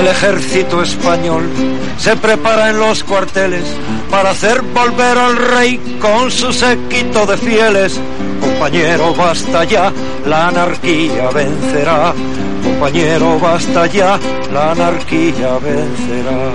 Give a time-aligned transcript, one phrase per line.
[0.00, 1.46] El ejército español
[1.98, 3.64] se prepara en los cuarteles
[4.10, 8.00] para hacer volver al rey con su séquito de fieles.
[8.40, 9.92] Compañero, basta ya,
[10.26, 12.14] la anarquía vencerá.
[12.64, 14.18] Compañero, basta ya,
[14.50, 16.48] la anarquía vencerá.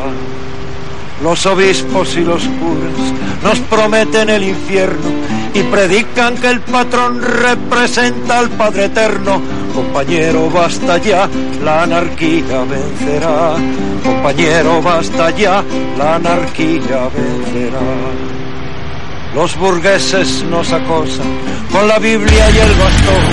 [1.21, 5.11] Los obispos y los curas nos prometen el infierno
[5.53, 9.39] y predican que el patrón representa al Padre Eterno.
[9.75, 11.29] Compañero, basta ya,
[11.61, 13.55] la anarquía vencerá.
[14.01, 15.61] Compañero, basta ya,
[15.97, 17.81] la anarquía vencerá.
[19.35, 21.27] Los burgueses nos acosan
[21.69, 23.23] con la Biblia y el bastón,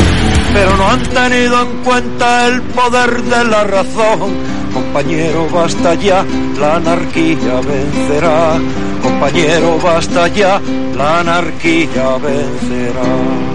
[0.53, 4.33] pero no han tenido en cuenta el poder de la razón.
[4.75, 6.25] Compañero, basta ya,
[6.59, 8.59] la anarquía vencerá.
[9.01, 10.61] Compañero, basta ya,
[10.97, 13.52] la anarquía vencerá.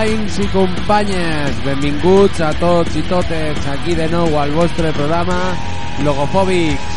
[0.00, 5.52] Companys i companyes, benvinguts a tots i totes aquí de nou al vostre programa
[6.00, 6.94] Logofòbics.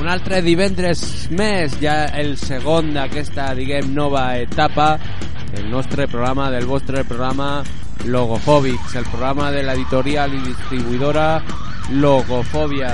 [0.00, 1.04] Un altre divendres
[1.36, 4.94] més, ja el segon d'aquesta, diguem, nova etapa,
[5.52, 7.58] el nostre programa, del vostre programa
[8.04, 11.42] Logofòbics, el programa de l'editorial i distribuïdora
[12.02, 12.90] Logofòbia.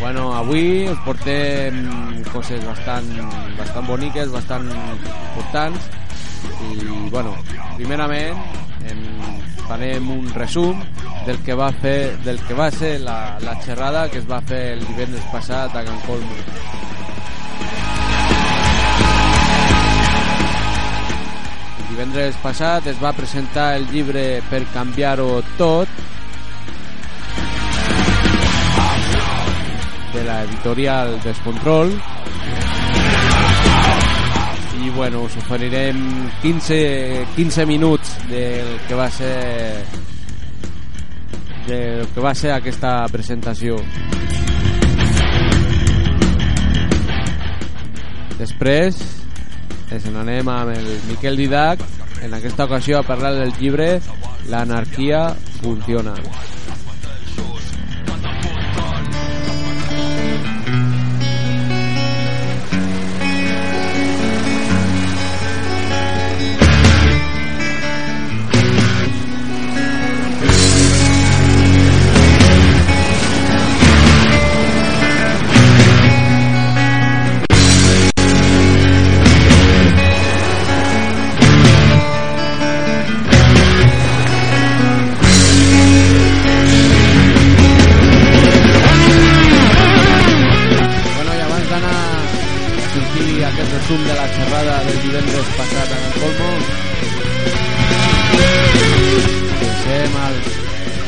[0.00, 1.78] Bueno, avui us portem
[2.32, 3.08] coses bastant,
[3.58, 5.90] bastant boniques, bastant importants
[6.44, 7.36] i, bueno,
[7.76, 8.40] primerament
[8.88, 9.04] en
[9.64, 10.80] farem un resum
[11.26, 14.74] del que va fer del que va ser la, la xerrada que es va fer
[14.74, 16.36] el divendres passat a Can Colmo.
[21.78, 25.88] El divendres passat es va presentar el llibre Per canviar-ho tot
[30.14, 31.96] de la editorial Descontrol
[34.84, 36.00] i bueno, us oferirem
[36.42, 40.12] 15, 15 minuts del que va ser
[41.66, 43.78] del que va ser aquesta presentació.
[48.38, 48.98] Després
[49.94, 51.84] ens n'anem amb el Miquel Didac.
[52.24, 53.98] En aquesta ocasió a parlar del llibre
[54.48, 55.28] L'anarquia
[55.60, 56.14] funciona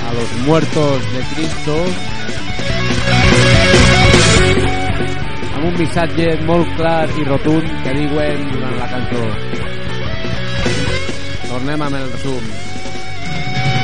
[0.09, 1.75] a los muertos de Cristo
[5.57, 9.23] amb un missatge molt clar i rotund que diuen durant la cançó.
[11.49, 12.51] Tornem amb el resum.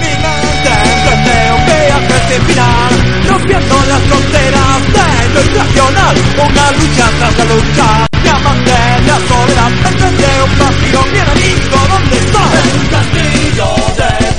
[0.03, 2.99] Mi mente emprende un viaje sin final,
[3.31, 7.89] rompiendo las fronteras de lo irracional, una lucha tras la lucha,
[8.25, 12.43] llaman de la soledad, emprende un vacío, mi enemigo, ¿dónde está?
[12.61, 14.32] En un castillo de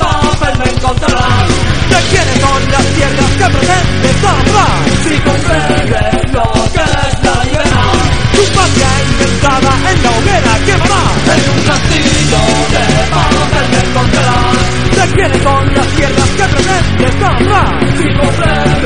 [0.84, 1.48] encontrarás,
[1.90, 4.76] de quiénes son las tierras que pretendes salvar,
[5.08, 6.44] si comprendes lo
[6.74, 7.38] que es la
[8.34, 11.04] tu patria inventada en la hoguera quemará,
[11.36, 12.42] en un castillo
[12.74, 14.60] de papel me encontrarás,
[14.98, 18.83] de quiénes son las tierras que pretendes salvar, si comprendes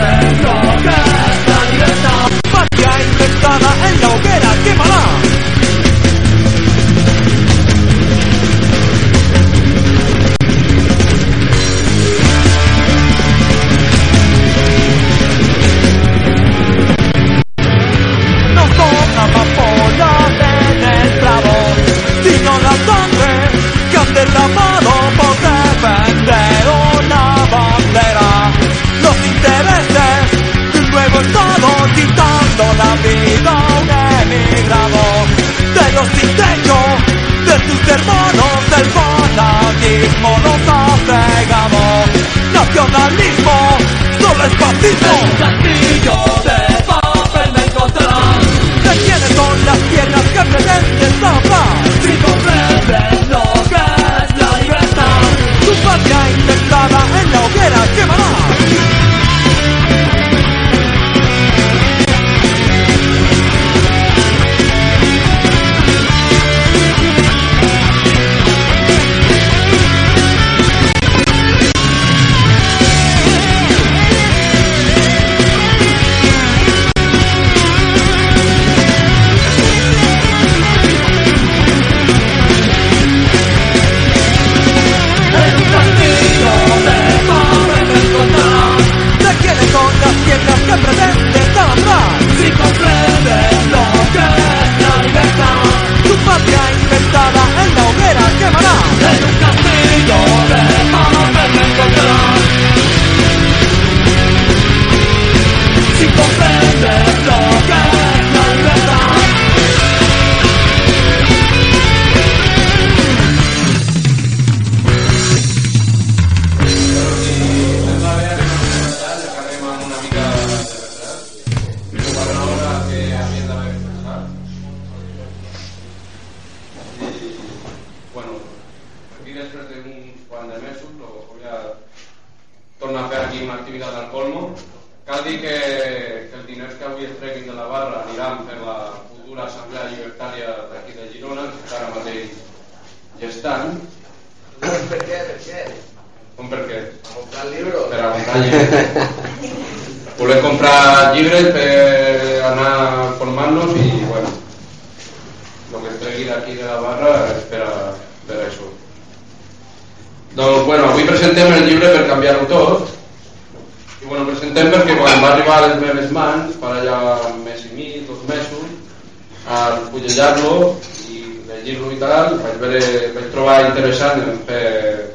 [173.88, 175.14] interessant en fer,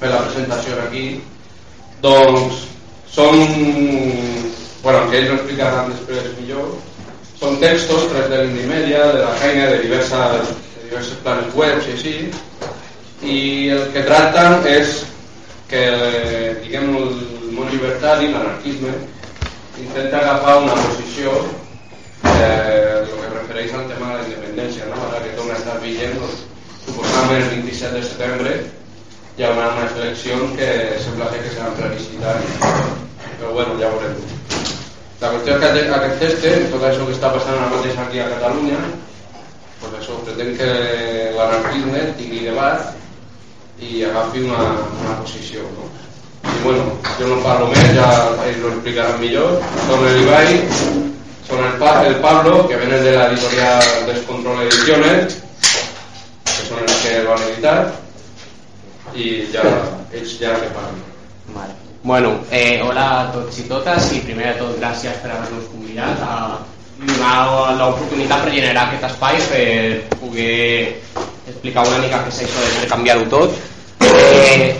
[0.00, 1.04] fer la presentació aquí.
[2.02, 2.64] Doncs
[3.12, 3.38] són,
[4.82, 6.72] bueno, que ells ho explicaran després millor,
[7.38, 11.94] són textos trets de l'Indimedia, de la feina, de, diverses, de diversos planes web i
[11.94, 12.16] així,
[13.22, 13.38] i
[13.76, 14.98] el que tracten és
[15.70, 15.84] que,
[16.64, 17.08] diguem el
[17.54, 18.90] món llibertari, l'anarquisme,
[19.84, 21.38] intenta agafar una posició
[22.26, 25.00] eh, el que refereix al tema de la independència, no?
[25.08, 26.44] ara que torna a estar vigent, doncs,
[26.86, 28.56] suposadament el 27 de setembre
[29.36, 30.68] hi haurà unes eleccions que
[31.04, 32.54] sembla ser que seran plebiscitàries,
[33.38, 34.16] però bueno, ja veurem.
[35.20, 35.66] La qüestió és que
[35.96, 38.78] aquest- teste, tot això que està passant ara mateix aquí a Catalunya,
[39.80, 40.70] pues això, pretén que
[41.36, 42.94] l'anarquisme tingui debat
[43.80, 44.62] i agafi una,
[45.04, 45.60] una posició.
[45.76, 45.84] No?
[46.48, 46.84] I bueno,
[47.18, 48.08] jo no parlo ja
[48.46, 49.60] ells lo explicaran millor.
[49.88, 50.62] Son el Ibai,
[51.48, 55.42] son el, pa el Pablo, que vienen de la editorial Descontrol Ediciones,
[56.68, 57.92] son los que han editado,
[59.14, 59.64] i ja,
[60.12, 61.02] ells ja que parlen.
[61.54, 61.74] Vale.
[62.02, 66.22] Bueno, eh, hola a tots i totes i primer de tot gràcies per haver-nos convidat
[66.22, 66.36] a
[67.00, 71.02] donar l'oportunitat per generar aquest espai per poder
[71.46, 73.58] explicar una mica què és això de canviar-ho tot.
[74.06, 74.74] Eh,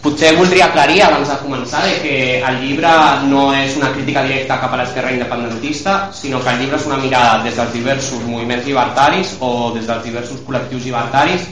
[0.00, 2.90] potser voldria aclarir abans de començar de que el llibre
[3.28, 7.00] no és una crítica directa cap a l'esquerra independentista, sinó que el llibre és una
[7.00, 11.48] mirada des dels diversos moviments llibertaris o des dels diversos col·lectius llibertaris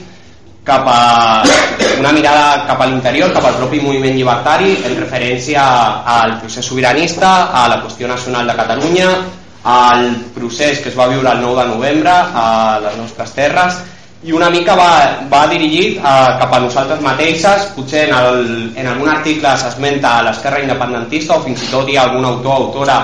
[0.65, 1.43] cap a
[1.99, 5.63] una mirada cap a l'interior, cap al propi moviment llibertari en referència
[6.05, 9.09] al procés sobiranista, a la qüestió nacional de Catalunya,
[9.63, 13.81] al procés que es va viure el 9 de novembre a les nostres terres
[14.23, 14.91] i una mica va,
[15.31, 18.41] va dirigit a, cap a nosaltres mateixes, potser en, el,
[18.75, 22.65] en algun article s'esmenta l'esquerra independentista o fins i tot hi ha algun autor o
[22.65, 22.99] autora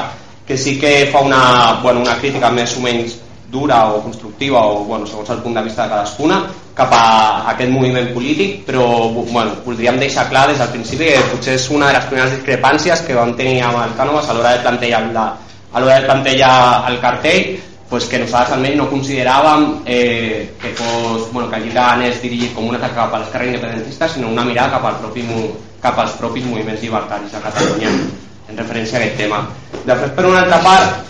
[0.46, 3.16] que sí que fa una, bueno, una crítica més o menys
[3.50, 6.42] dura o constructiva o bueno, segons el punt de vista de cadascuna
[6.76, 7.06] cap a
[7.54, 11.88] aquest moviment polític però bueno, voldríem deixar clar des del principi que potser és una
[11.88, 15.30] de les primeres discrepàncies que vam tenir amb el Cànovas a l'hora de plantejar la,
[15.72, 16.58] a l'hora de plantejar
[16.92, 17.56] el cartell
[17.90, 22.56] pues que nosaltres almenys no consideràvem eh, que, fos, bueno, que el llibre anés dirigit
[22.56, 25.26] com un atac cap a l'esquerra independentista sinó una mirada cap, al propi,
[25.82, 27.92] cap als propis moviments llibertaris de Catalunya
[28.50, 29.44] en referència a aquest tema.
[29.86, 31.04] Després per una altra part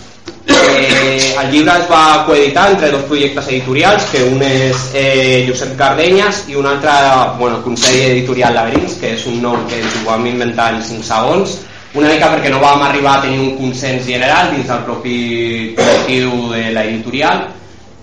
[0.48, 5.74] Eh, el llibre es va coeditar entre dos projectes editorials, que un és eh, Josep
[5.78, 6.92] Gardenyes i un altre,
[7.38, 11.06] bueno, Consell Editorial Laberins, que és un nom que ens ho vam inventar en 5
[11.06, 11.56] segons,
[11.96, 15.16] una mica perquè no vam arribar a tenir un consens general dins del propi
[15.78, 17.46] col·lectiu de l'editorial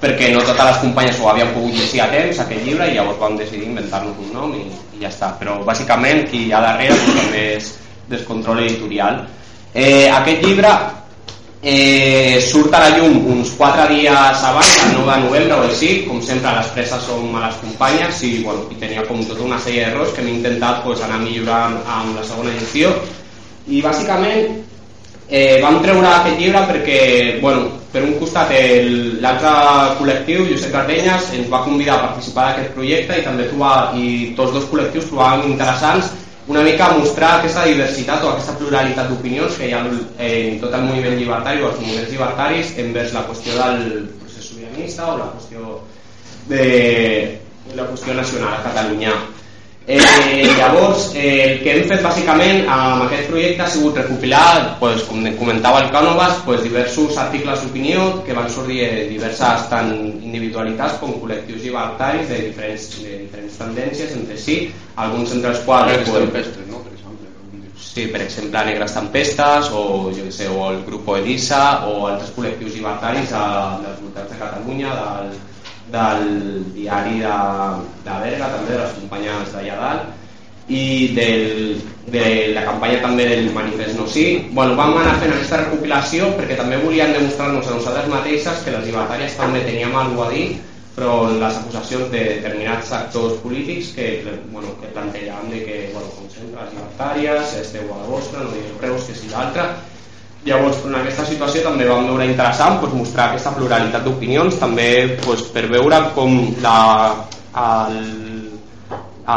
[0.03, 3.21] perquè no totes les companyes ho havien pogut llegir a temps, aquest llibre, i llavors
[3.21, 4.65] vam decidir inventar-nos un nom i,
[4.97, 5.29] i ja està.
[5.39, 7.69] Però bàsicament qui hi ha darrere doncs, també és
[8.11, 9.21] Descontrol Editorial.
[9.71, 10.73] Eh, aquest llibre
[11.63, 15.93] eh, surt a la llum uns 4 dies abans, el 9 de novembre o així,
[16.09, 19.61] com sempre les presses som a les companyes i, bueno, i tenia com tota una
[19.63, 22.91] sèrie d'errors que hem intentat pues, anar millorant amb la segona edició
[23.67, 24.63] i bàsicament
[25.29, 26.99] eh, vam treure aquest llibre perquè
[27.41, 28.51] bueno, per un costat
[29.21, 29.53] l'altre
[29.99, 34.55] col·lectiu, Josep Cardenyes, ens va convidar a participar d'aquest projecte i també trobar, i tots
[34.55, 36.11] dos col·lectius trobàvem interessants
[36.47, 40.89] una mica mostrar aquesta diversitat o aquesta pluralitat d'opinions que hi ha en tot el
[40.89, 45.77] moviment llibertari o els moviments llibertaris envers la qüestió del procés sobiranista o la qüestió
[46.49, 46.65] de
[47.77, 49.13] la qüestió nacional a Catalunya.
[49.85, 55.03] Eh, llavors, eh, el que hem fet bàsicament amb aquest projecte ha sigut recopilar, pues,
[55.09, 59.91] com comentava el Cànovas, pues, diversos articles d'opinió que van sortir de diverses tant
[60.23, 64.57] individualitats com col·lectius llibertaris de diferents, de diferents tendències entre si,
[64.95, 65.91] alguns entre els quals...
[65.91, 66.79] Negres pues, tempestes, no?
[66.79, 67.27] Per exemple.
[67.83, 72.79] Sí, per exemple, Negres Tempestes o, jo sé, o el grup Elisa o altres col·lectius
[72.79, 73.47] llibertaris de,
[73.83, 75.35] dels voltants de Catalunya, del,
[75.93, 76.27] del
[76.73, 77.37] diari de,
[78.03, 80.83] de Berga, també de les companyes d'allà dalt i
[81.13, 84.25] del, de la campanya també del manifest no sí.
[84.51, 88.85] Bueno, vam anar fent aquesta recopilació perquè també volien demostrar-nos a nosaltres mateixes que les
[88.87, 90.47] llibertàries també teníem alguna a dir
[90.93, 94.07] però les acusacions de determinats actors polítics que,
[94.51, 98.53] bueno, que plantejaven de que, bueno, com sempre, les llibertàries, esteu a la vostra, no
[98.53, 99.65] digueu preus, que si l'altre,
[100.43, 104.87] Llavors, en aquesta situació també vam veure interessant doncs, mostrar aquesta pluralitat d'opinions, també
[105.23, 106.33] doncs, per veure com
[106.65, 106.79] la,
[107.61, 107.93] el,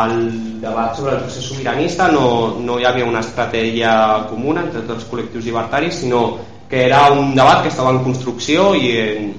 [0.01, 0.17] el
[0.65, 3.93] debat sobre el procés sobiranista no, no hi havia una estratègia
[4.33, 6.23] comuna entre tots els col·lectius llibertaris, sinó
[6.67, 8.89] que era un debat que estava en construcció i,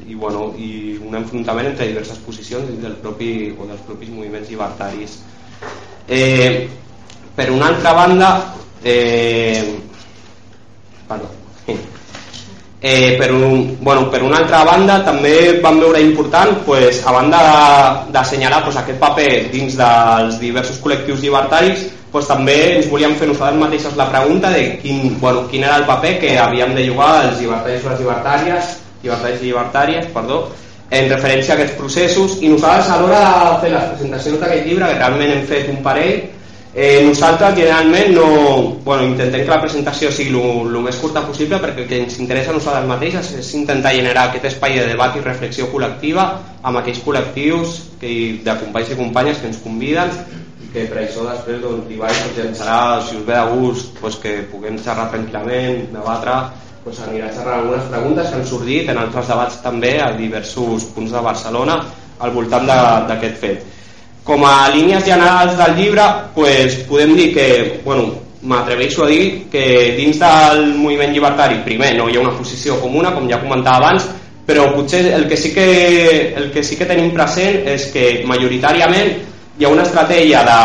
[0.08, 5.18] i, bueno, i un enfrontament entre diverses posicions del propi, o dels propis moviments llibertaris.
[6.08, 6.70] Eh,
[7.36, 8.32] per una altra banda,
[8.88, 9.76] eh,
[11.12, 11.28] perdó,
[12.80, 17.40] Eh, per, un, bueno, per una altra banda també vam veure important pues, a banda
[18.14, 23.64] d'assenyalar pues, aquest paper dins dels diversos col·lectius llibertaris pues, també ens volíem fer nosaltres
[23.64, 27.42] mateixes la pregunta de quin, bueno, quin era el paper que havíem de jugar els
[27.42, 30.40] llibertaris o les llibertàries llibertaris i llibertàries perdó,
[30.90, 32.38] en referència a aquests processos.
[32.42, 35.82] I nosaltres a l'hora de fer les presentacions d'aquest llibre que realment hem fet un
[35.86, 36.22] parell
[36.80, 38.26] Eh, nosaltres generalment no,
[38.86, 42.52] bueno, intentem que la presentació sigui el més curta possible perquè el que ens interessa
[42.52, 46.26] a nosaltres mateixes és intentar generar aquest espai de debat i reflexió col·lectiva
[46.62, 48.12] amb aquells col·lectius que,
[48.46, 50.14] de companys i companyes que ens conviden
[50.62, 53.98] i que per això després doncs, l'Ibai doncs, ens serà, si us ve de gust
[53.98, 56.36] doncs, que puguem xerrar tranquil·lament, debatre
[56.84, 60.86] doncs, anirà a xerrar algunes preguntes que han sortit en altres debats també a diversos
[60.94, 61.80] punts de Barcelona
[62.22, 63.66] al voltant d'aquest fet
[64.28, 66.06] com a línies generals del llibre
[66.36, 67.48] pues, podem dir que
[67.86, 68.12] bueno,
[68.44, 73.14] m'atreveixo a dir que dins del moviment llibertari primer no hi ha una posició comuna
[73.16, 74.10] com ja comentava abans
[74.48, 79.16] però potser el que sí que, el que, sí que tenim present és que majoritàriament
[79.58, 80.58] hi ha una estratègia de,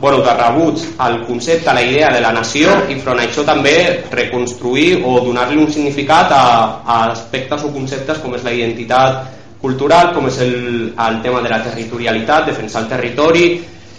[0.00, 3.44] bueno, de rebuig al concepte, a la idea de la nació i front a això
[3.46, 3.76] també
[4.10, 6.46] reconstruir o donar-li un significat a,
[6.84, 10.54] a aspectes o conceptes com és la identitat cultural, com és el,
[10.96, 13.44] el tema de la territorialitat, defensar el territori,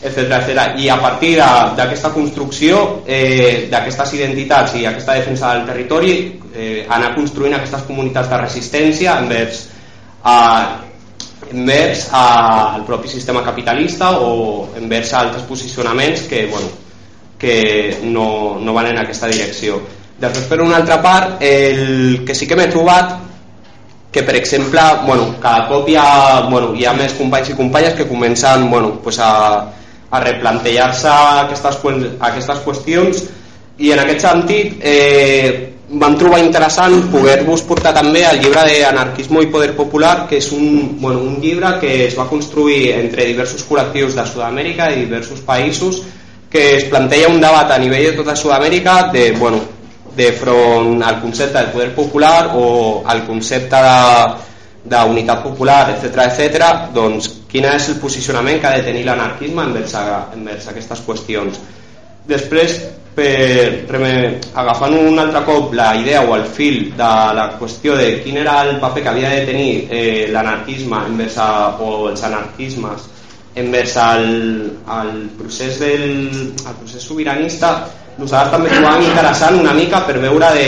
[0.02, 0.80] etc etc.
[0.82, 6.16] I a partir d'aquesta construcció eh, d'aquestes identitats i aquesta defensa del territori,
[6.54, 9.68] eh, anar construint aquestes comunitats de resistència envers,
[10.24, 10.38] a,
[11.52, 12.26] envers a,
[12.76, 16.70] al propi sistema capitalista o envers altres posicionaments que, bueno,
[17.38, 19.80] que no, no van en aquesta direcció.
[20.22, 23.31] Després, per una altra part, el que sí que m'he trobat
[24.12, 27.96] que per exemple bueno, cada cop hi ha, bueno, hi ha més companys i companyes
[27.96, 29.32] que comencen bueno, pues a,
[30.12, 31.12] a replantejar-se
[31.46, 31.80] aquestes,
[32.20, 33.24] aquestes qüestions
[33.80, 39.50] i en aquest sentit eh, vam trobar interessant poder-vos portar també el llibre d'Anarquismo i
[39.52, 44.16] Poder Popular que és un, bueno, un llibre que es va construir entre diversos col·lectius
[44.16, 46.04] de Sud-amèrica i diversos països
[46.52, 49.64] que es planteja un debat a nivell de tota Sud-amèrica de, bueno,
[50.16, 53.82] de front al concepte del poder popular o al concepte
[54.84, 56.72] d'unitat popular, etc etc.
[56.94, 59.94] doncs quin és el posicionament que ha de tenir l'anarquisme envers,
[60.34, 61.60] envers aquestes qüestions.
[62.28, 62.80] Després,
[63.16, 63.86] per,
[64.56, 68.62] agafant un altre cop la idea o el fil de la qüestió de quin era
[68.64, 71.50] el paper que havia de tenir eh, l'anarquisme envers a,
[71.80, 73.10] o els anarquismes
[73.56, 74.30] envers el,
[74.96, 76.06] el procés del
[76.56, 77.74] el procés sobiranista
[78.18, 80.68] nosaltres també trobàvem interessant una mica per veure de,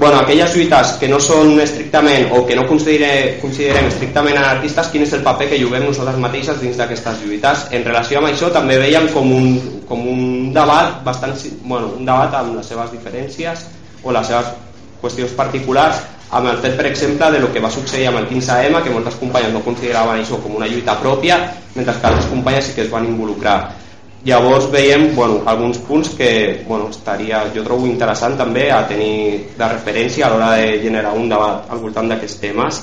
[0.00, 5.04] bueno, aquelles lluites que no són estrictament o que no considere, considerem estrictament anarquistes, quin
[5.04, 7.66] és el paper que juguem nosaltres mateixes dins d'aquestes lluites.
[7.76, 9.58] En relació amb això també veiem com un,
[9.88, 13.66] com un debat bastant, bueno, un debat amb les seves diferències
[14.02, 14.54] o les seves
[15.02, 18.80] qüestions particulars amb el fet, per exemple, de lo que va succeir amb el 15M,
[18.84, 21.40] que moltes companyes no consideraven això com una lluita pròpia,
[21.74, 23.74] mentre que altres companyes sí que es van involucrar
[24.24, 29.68] llavors veiem bueno, alguns punts que bueno, estaria, jo trobo interessant també a tenir de
[29.72, 32.82] referència a l'hora de generar un debat al voltant d'aquests temes.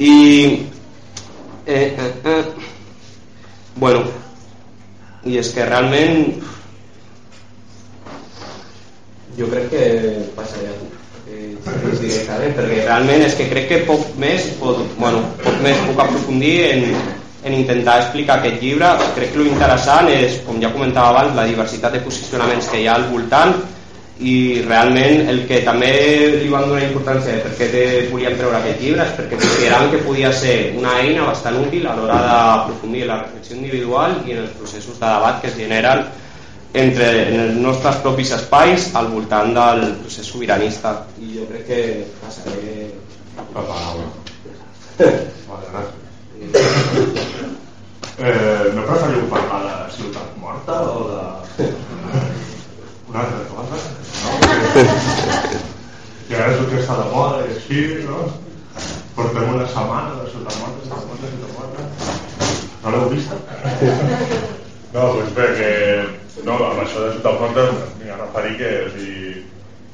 [0.00, 0.14] I
[1.66, 2.44] eh, eh, eh,
[3.76, 4.02] bueno
[5.24, 6.40] i és que realment
[9.36, 9.84] jo crec que
[10.36, 10.92] passaré a tu
[11.92, 12.24] us diré,
[12.56, 16.82] perquè realment és que crec que poc més pot, bueno, poc més puc aprofundir en,
[17.44, 18.88] en intentar explicar aquest llibre.
[19.16, 22.98] Crec que l'interessant és, com ja comentava abans, la diversitat de posicionaments que hi ha
[22.98, 23.56] al voltant
[24.22, 25.90] i realment el que també
[26.38, 29.90] li van donar importància de per què te volíem treure aquest llibre és perquè consideraven
[29.90, 34.36] que podia ser una eina bastant útil a l'hora d'aprofundir en la reflexió individual i
[34.36, 36.04] en els processos de debat que es generen
[36.82, 40.94] entre en els nostres propis espais al voltant del procés sobiranista.
[41.20, 41.80] I jo crec que
[42.22, 42.92] passaré
[43.36, 44.06] la paraula
[45.02, 46.01] vale, gràcies
[48.22, 51.22] Eh, no preferiu parlar de Ciutat Morta o de...
[53.08, 53.76] Una altra cosa?
[54.22, 54.30] No?
[56.28, 58.18] Que ara és el que està de moda i així, no?
[59.16, 61.80] Portem una setmana de Ciutat Morta, Ciutat Morta, Ciutat Morta.
[62.82, 63.38] No l'heu vista?
[64.92, 65.70] No, doncs bé, que...
[66.46, 67.66] No, amb això de Ciutat Morta
[67.98, 69.32] m'hi a referir que o sigui,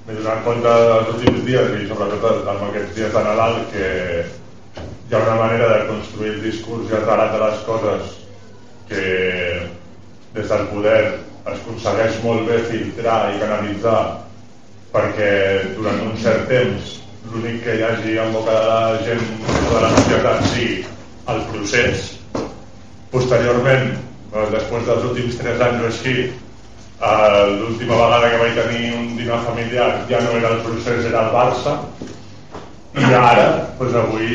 [0.06, 3.88] m'he donat compte dels últims dies i sobretot amb aquests dies de Nadal que
[5.08, 8.08] hi ha una manera de construir el discurs i el relat de les coses
[8.88, 9.04] que
[10.34, 14.02] des del poder es aconsegueix molt bé filtrar i canalitzar
[14.92, 15.30] perquè
[15.78, 16.90] durant un cert temps
[17.30, 19.24] l'únic que hi hagi en boca de la gent
[19.70, 20.76] de la societat sigui
[21.32, 22.04] el procés.
[23.14, 23.90] Posteriorment
[24.52, 26.14] després dels últims 3 anys o així
[27.56, 31.32] l'última vegada que vaig tenir un dinar familiar ja no era el procés, era el
[31.32, 31.78] Barça
[32.96, 33.46] i ara,
[33.78, 34.28] doncs avui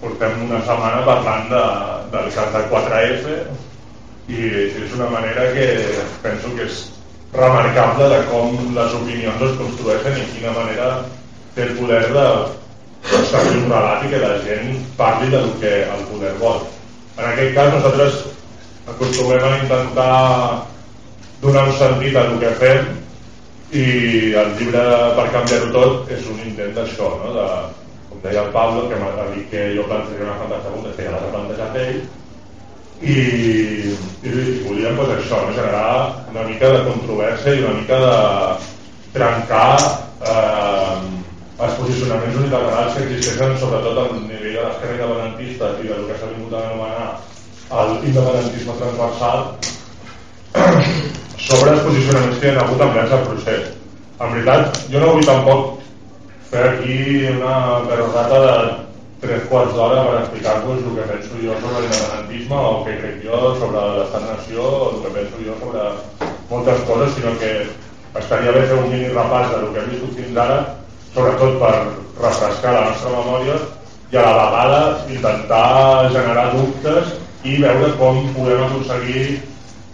[0.00, 1.62] portem una setmana parlant de,
[2.14, 3.34] del cas del 4F
[4.32, 4.52] i
[4.84, 5.66] és una manera que
[6.24, 6.78] penso que és
[7.36, 10.88] remarcable de com les opinions es construeixen i quina manera
[11.56, 12.26] té el poder de
[13.20, 16.64] establir un relat i que la gent parli del que el poder vol.
[17.18, 18.22] En aquest cas nosaltres
[18.88, 20.16] acostumem a intentar
[21.42, 22.88] donar un sentit a el que fem
[23.74, 24.82] i el llibre
[25.16, 27.32] per canviar-ho tot és un intent d'això no?
[27.34, 27.46] de,
[28.10, 31.14] com deia el Pablo que m'ha dit que jo plantejaria una falta segunda que ja
[31.16, 31.98] l'ha plantejat ell
[33.02, 34.30] i, i, i
[34.68, 35.56] volíem pues, això, no?
[35.58, 35.90] generar
[36.30, 38.14] una mica de controvèrsia i una mica de
[39.16, 39.74] trencar
[40.30, 40.98] eh,
[41.66, 46.32] els posicionaments unilaterals que existeixen sobretot al nivell de l'esquerra independentista i del que s'ha
[46.36, 47.08] vingut a anomenar
[47.90, 49.38] l'independentisme transversal
[51.46, 53.68] sobre els posicionaments que hi ha hagut envers el procés.
[54.18, 55.84] En veritat, jo no vull tampoc
[56.50, 56.96] fer aquí
[57.30, 57.54] una
[57.86, 58.56] perorata de
[59.22, 63.40] tres quarts d'hora per explicar-vos el que penso jo sobre l'independentisme o que crec jo
[63.60, 65.86] sobre l'estat-nació o el que penso jo sobre
[66.50, 67.52] moltes coses, sinó que
[68.18, 70.60] estaria bé fer un mini repàs del que hem viscut fins ara,
[71.14, 71.74] sobretot per
[72.20, 73.58] refrescar la nostra memòria
[74.12, 74.80] i a la vegada
[75.14, 77.14] intentar generar dubtes
[77.46, 79.26] i veure com podem aconseguir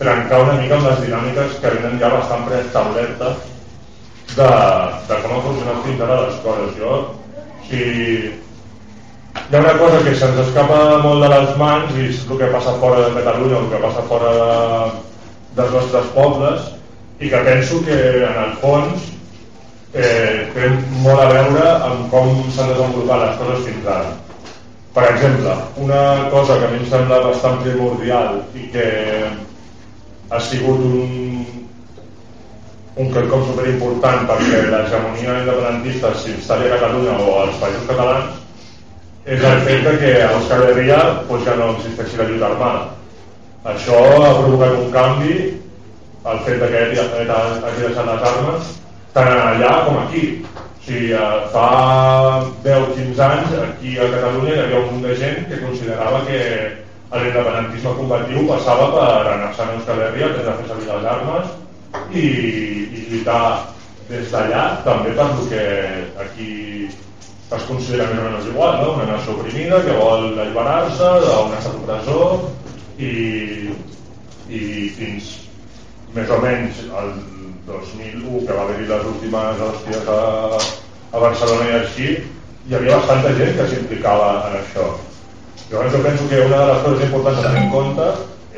[0.03, 3.51] trencar una mica amb les dinàmiques que venen ja bastant preestablertes
[4.37, 4.49] de,
[5.09, 6.75] de com ha funcionat fins ara les coses.
[6.79, 6.95] Jo,
[7.69, 12.39] si hi ha una cosa que se'ns escapa molt de les mans i és el
[12.41, 14.53] que passa fora de Catalunya, el que passa fora de,
[15.59, 16.71] dels nostres pobles
[17.21, 19.11] i que penso que en el fons
[19.93, 20.73] eh, té
[21.05, 24.13] molt a veure amb com s'han desenvolupat les coses fins ara.
[24.93, 28.89] Per exemple, una cosa que a mi em sembla bastant primordial i que
[30.33, 31.43] ha sigut un,
[32.97, 38.39] un quelcom superimportant perquè l'hegemonia independentista s'instal·li a Catalunya o als països catalans
[39.29, 42.87] és el fet que a Euskal Herria pues, ja no existeixi la lluita armada.
[43.73, 45.35] Això ha provocat un canvi
[46.33, 48.73] el fet que hagi deixat les armes
[49.15, 50.25] tant allà com aquí.
[50.83, 51.13] O sigui,
[51.53, 51.69] fa
[52.65, 56.41] 10-15 anys aquí a Catalunya hi havia un munt de gent que considerava que
[57.21, 61.51] l'independentisme combatiu passava per anar-se a Euskal Herria, prendre a fer servir les armes
[62.17, 62.27] i,
[62.89, 63.43] i lluitar
[64.09, 65.67] des d'allà també per el que
[66.25, 66.51] aquí
[67.53, 68.95] es considera més o menys igual, no?
[68.97, 72.47] una nació oprimida que vol alliberar-se d'un estat opressor
[72.97, 73.13] i,
[74.49, 74.63] i
[74.97, 75.31] fins
[76.17, 77.15] més o menys el
[77.69, 80.21] 2001 que va haver-hi les últimes hòsties a,
[81.13, 82.13] a Barcelona i així,
[82.69, 84.93] hi havia bastanta gent que s'implicava en això.
[85.73, 88.07] Llavors jo penso que una de les coses importants a tenir en compte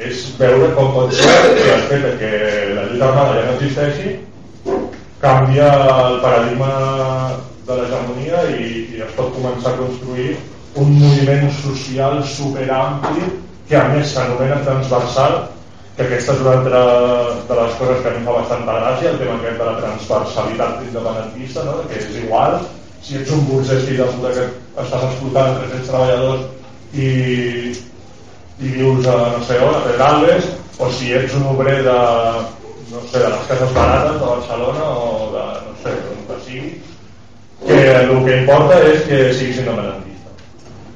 [0.02, 2.30] és veure com pot ser que el fet que
[2.74, 4.14] la lluita armada ja no existeixi
[5.22, 5.68] canvia
[6.06, 6.70] el paradigma
[7.68, 10.32] de l'hegemonia i, i es pot començar a construir
[10.82, 13.30] un moviment social superampli
[13.68, 15.38] que a més s'anomena transversal
[15.94, 16.82] que aquesta és una altra
[17.52, 20.82] de les coses que a mi fa bastanta gràcia el tema aquest de la transversalitat
[20.88, 21.78] independentista no?
[21.86, 22.58] que és igual
[23.06, 26.44] si ets un burgès que estàs explotant 300 treballadors
[26.94, 27.10] i,
[28.60, 31.98] i vius a no sé on, a Pedralbes o si ets un obrer de
[32.94, 35.94] no sé, de les cases barates de Barcelona o de, no sé,
[36.28, 36.74] d'on sigui
[37.66, 40.32] que el que importa és que siguis independentista.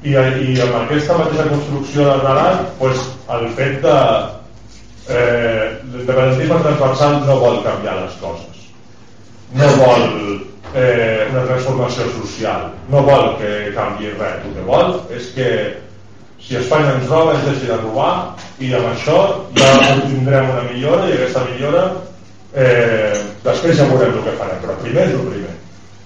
[0.03, 3.01] I, i amb aquesta mateixa construcció del relat pues,
[3.35, 3.95] el fet de
[5.09, 8.63] eh, l'independentisme transversal no vol canviar les coses.
[9.57, 10.05] No vol
[10.75, 12.69] eh, una transformació social.
[12.93, 14.45] No vol que canvi res.
[14.45, 15.49] El que vol és que
[16.41, 19.17] si Espanya ens roba ens deixi de robar i amb això
[19.57, 19.71] ja
[20.05, 21.83] tindrem una millora i aquesta millora
[22.53, 25.55] eh, després ja veurem el que farem però primer és el primer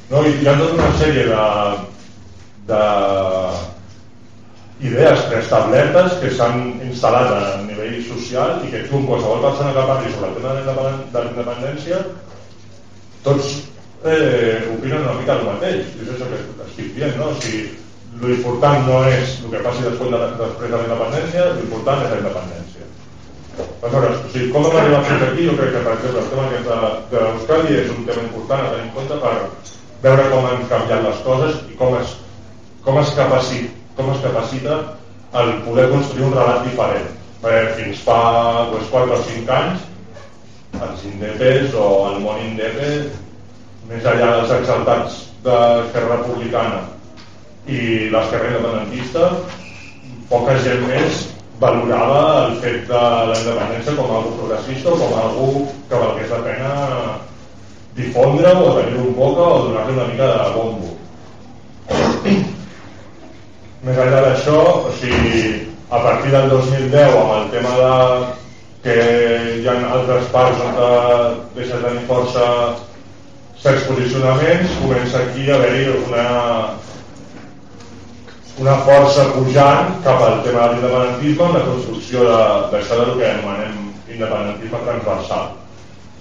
[0.09, 0.23] no?
[0.25, 1.43] i hi ha tota una sèrie de,
[2.71, 2.81] de
[4.89, 10.11] idees preestablertes que s'han instal·lat a nivell social i que tu, qualsevol persona que parli
[10.15, 12.01] sobre el tema de la independència
[13.23, 13.53] tots
[14.03, 17.31] eh, opinen una mica el mateix és això que estic dient no?
[17.31, 17.69] o sigui,
[18.21, 22.19] l'important no és el que passi després de, després de la independència, l'important és la
[22.21, 22.89] independència.
[23.83, 26.45] Aleshores, o sigui, com hem arribat fins aquí, jo crec que, per exemple, el tema
[26.47, 29.33] aquest de, de l'Euskadi és un tema important a tenir en compte per
[30.05, 32.15] veure com han canviat les coses i com es,
[32.85, 34.79] com es, capacita, com es capacita
[35.41, 37.11] el poder construir un relat diferent.
[37.43, 38.21] Perquè fins fa
[38.71, 39.85] pues, 4 o 5 anys,
[40.83, 42.89] els indepes o el món indepe,
[43.89, 46.83] més enllà dels exaltats d'Esquerra Republicana
[47.67, 49.29] i l'esquerra independentista
[50.29, 51.27] poca gent més
[51.61, 55.47] valorava el fet de la independència com a algo progressista o com a algo
[55.89, 56.71] que valgués la pena
[57.95, 60.89] difondre o tenir un boca o donar-li una mica de bombo.
[63.83, 67.91] Més enllà d'això o sigui, a partir del 2010 amb el tema de
[68.83, 68.95] que
[69.61, 70.73] hi ha altres parts on
[71.55, 72.47] deixa de tenir força
[73.63, 76.25] certs posicionaments comença aquí a haver-hi una
[78.61, 82.25] una força pujant cap al tema de l'independentisme amb la construcció
[82.71, 83.79] d'això de, del que anomenem
[84.13, 85.47] independentisme transversal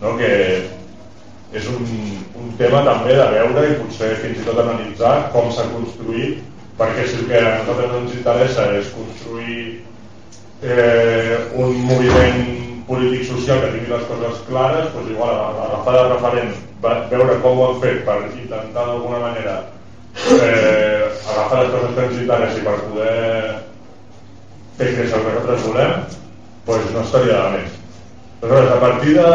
[0.01, 0.15] no?
[0.17, 0.31] que
[1.53, 1.85] és un,
[2.41, 6.41] un tema també de veure i potser fins i tot analitzar com s'ha construït
[6.79, 9.61] perquè si el que a nosaltres ens interessa és construir
[10.65, 12.41] eh, un moviment
[12.89, 16.57] polític social que tingui les coses clares doncs igual agafar de referent
[17.13, 19.61] veure com ho han fet per intentar d'alguna manera
[20.17, 23.17] eh, agafar les coses transitàries i per poder
[24.79, 25.95] fer créixer el que nosaltres volem
[26.67, 27.79] doncs no estaria de més.
[28.43, 29.27] Aleshores a partir de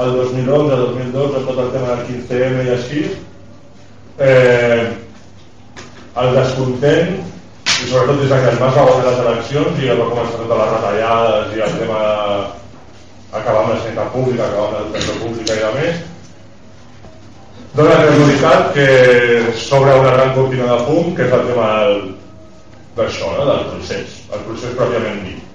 [0.00, 3.02] el 2011, 2012 tot el tema del 15M i així
[4.20, 4.86] eh,
[6.20, 10.40] el descontent i sobretot des que el Mas va guanyar les eleccions i va començar
[10.40, 15.18] totes les retallades i el tema de acabar amb la sanitat pública, acabar amb l'educació
[15.22, 16.00] pública i a més
[17.74, 18.86] dona la casualitat que
[19.54, 21.68] s'obre una gran cortina de fum que és el tema
[22.96, 23.46] d'això, no?
[23.46, 24.18] del procés.
[24.34, 25.46] El procés pròpiament dit.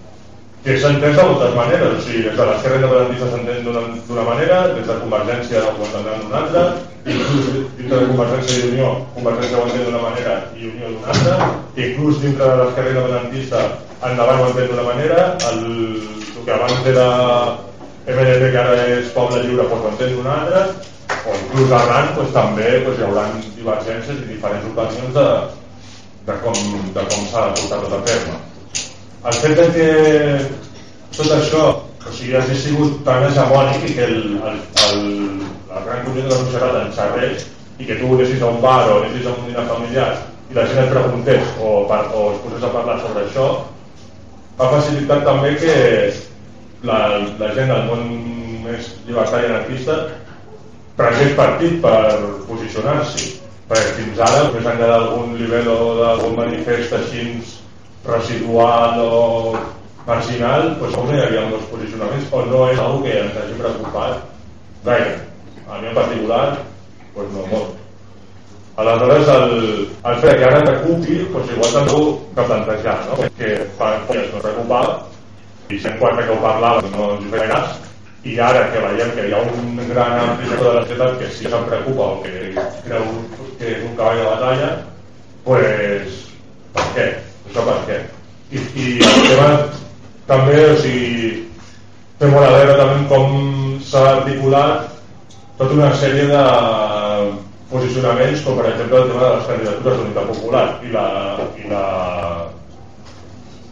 [0.66, 2.00] Que s'entén de moltes maneres.
[2.00, 6.44] O sigui, des de l'esquerra independentista s'entén d'una manera des de Convergència ho entendran d'una
[6.44, 6.66] altra
[7.06, 11.50] inclús dintre de Convergència i Unió Convergència ho entén d'una manera i Unió d'una altra
[11.78, 13.62] inclús dintre de l'esquerra independentista
[14.10, 15.20] endavant ho entén d'una manera
[15.52, 15.62] el,
[16.34, 17.08] el que abans era
[18.06, 20.66] MDP que ara és Poble Lliure ho entén d'una altra
[21.26, 23.24] o inclús arran doncs, també doncs, hi haurà
[23.58, 25.26] divergències i diferents opinions de,
[26.28, 26.62] de com,
[26.98, 28.38] de com s'ha de portar tot a terme.
[29.26, 29.90] El fet que
[31.18, 31.66] tot això
[32.06, 35.00] o sigui, hagi sigut tan hegemònic i que el, el, el,
[35.74, 37.48] el gran conjunt de la societat en xerrés
[37.80, 40.12] i que tu anessis a un bar o anessis a un dinar familiar
[40.52, 43.48] i la gent et preguntés o, per, o es posés a parlar sobre això
[44.60, 45.74] ha facilitat també que
[46.88, 47.00] la,
[47.40, 48.06] la gent del món
[48.66, 49.98] més llibertari anarquista
[50.98, 52.02] prengués partit per
[52.50, 53.34] posicionar-s'hi
[53.70, 57.24] perquè fins ara, més enllà d'algun nivell o d'algun manifest així
[58.06, 59.56] residual o
[60.06, 64.22] marginal, doncs no hi havia molts posicionaments o no és una que ens hagi preocupat
[64.86, 65.16] gaire.
[65.66, 66.44] A mi en particular,
[67.16, 67.82] doncs no molt.
[68.78, 69.58] Aleshores, el,
[70.12, 72.00] el fet que ara t'ocupi, doncs igual també
[72.38, 73.30] que plantejar, no?
[73.40, 75.15] que fa anys no preocupava
[75.70, 77.82] i sent quatre que ho parlava no ens feia cas
[78.26, 81.46] i ara que veiem que hi ha un gran ampli de la societat que sí
[81.46, 82.54] se'n preocupa o que
[82.88, 83.08] creu
[83.60, 84.70] que és un cavall de batalla
[85.46, 86.22] pues
[86.76, 87.08] per què?
[87.50, 88.00] això per què?
[88.52, 89.50] i, i el tema
[90.30, 91.32] també o sigui,
[92.20, 94.92] té molt a veure també amb com s'ha articulat
[95.58, 96.44] tota una sèrie de
[97.70, 101.08] posicionaments com per exemple el tema de les candidatures d'unitat popular i la,
[101.62, 101.86] i la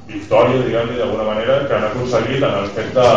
[0.08, 3.10] victòria, diguem-ne, d'alguna manera, que han aconseguit en de,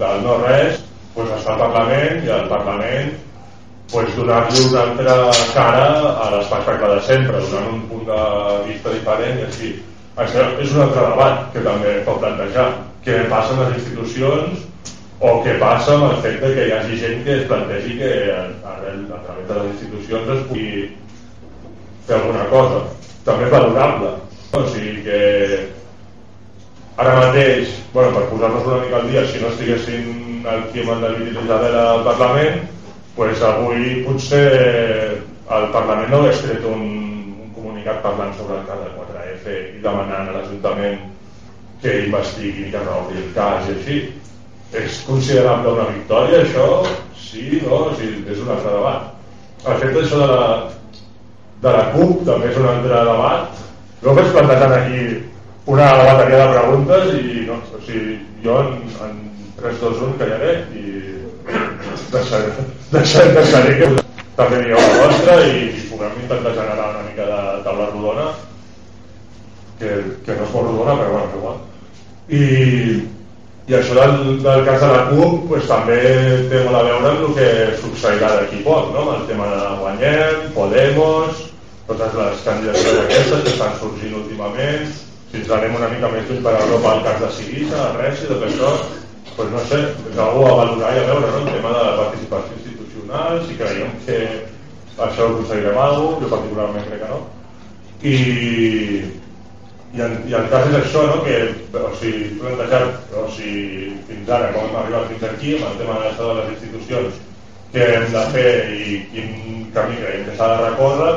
[0.00, 0.82] del no res
[1.14, 3.12] pues, estar al Parlament i al Parlament
[3.92, 5.16] pues, donar-li una altra
[5.54, 5.88] cara
[6.24, 8.22] a l'espectacle de sempre, donant un punt de
[8.68, 9.74] vista diferent i així.
[10.16, 12.70] Això és un altre debat que també pot plantejar.
[13.04, 14.64] Què passa amb les institucions
[15.20, 18.42] o què passa amb el fet que hi hagi gent que es plantegi que a,
[18.68, 20.70] a, a través de les institucions es pugui
[22.06, 22.82] fer alguna cosa
[23.24, 24.12] també valorable
[24.52, 25.20] o sigui que
[26.96, 31.34] ara mateix bueno, per posar-nos una mica al dia si no estiguessin el David i
[31.34, 32.62] l'Isabel al Parlament
[33.16, 34.46] pues avui potser
[35.56, 36.84] el Parlament no hagués tret un,
[37.44, 41.04] un comunicat parlant sobre el cas del 4F i demanant a l'Ajuntament
[41.82, 43.98] que investigui que reobri el cas i així
[44.72, 46.66] és considerable una victòria això?
[47.26, 47.86] Sí, no?
[47.90, 49.12] O sigui, és un altre debat.
[49.66, 50.48] El fet d'això de la,
[51.62, 53.62] de la CUP també és un altre debat.
[54.02, 55.00] Jo vaig plantejant aquí
[55.66, 59.16] una bateria de preguntes i no, o sigui, jo en, en
[59.58, 60.84] 3, 2, 1 callaré i
[62.12, 62.52] deixaré,
[62.92, 63.88] deixaré, deixaré que
[64.38, 68.28] també digueu la vostra i, puguem intentar generar una mica de taula rodona
[69.80, 69.92] que,
[70.26, 71.58] que no és molt rodona però bueno, igual
[72.36, 72.44] i
[73.66, 75.96] i això del, del cas de la CUP pues, també
[76.46, 77.48] té molt a veure amb el que
[77.80, 79.08] succeirà d'aquí poc, no?
[79.16, 81.40] el tema de Guanyem, Podemos,
[81.88, 84.94] totes les candidatures aquestes que estan sorgint últimament,
[85.30, 88.30] si ens anem una mica més lluny per Europa al cas de Sirisa, res i
[88.30, 88.72] tot això,
[89.36, 91.42] pues no sé, és algú a valorar i a veure, no?
[91.42, 94.20] el tema de la participació institucional, si creiem que
[94.96, 97.20] això ho aconseguirem alguna jo particularment crec que no,
[98.06, 98.16] i,
[99.96, 101.20] i el, i el cas és això, no?
[101.26, 101.40] que
[101.82, 106.00] o sigui, plantejat o sigui, fins ara, com hem arribat fins aquí, amb el tema
[106.06, 107.22] de les institucions,
[107.74, 109.32] què hem de fer i quin
[109.74, 111.14] camí creiem que s'ha de recórrer,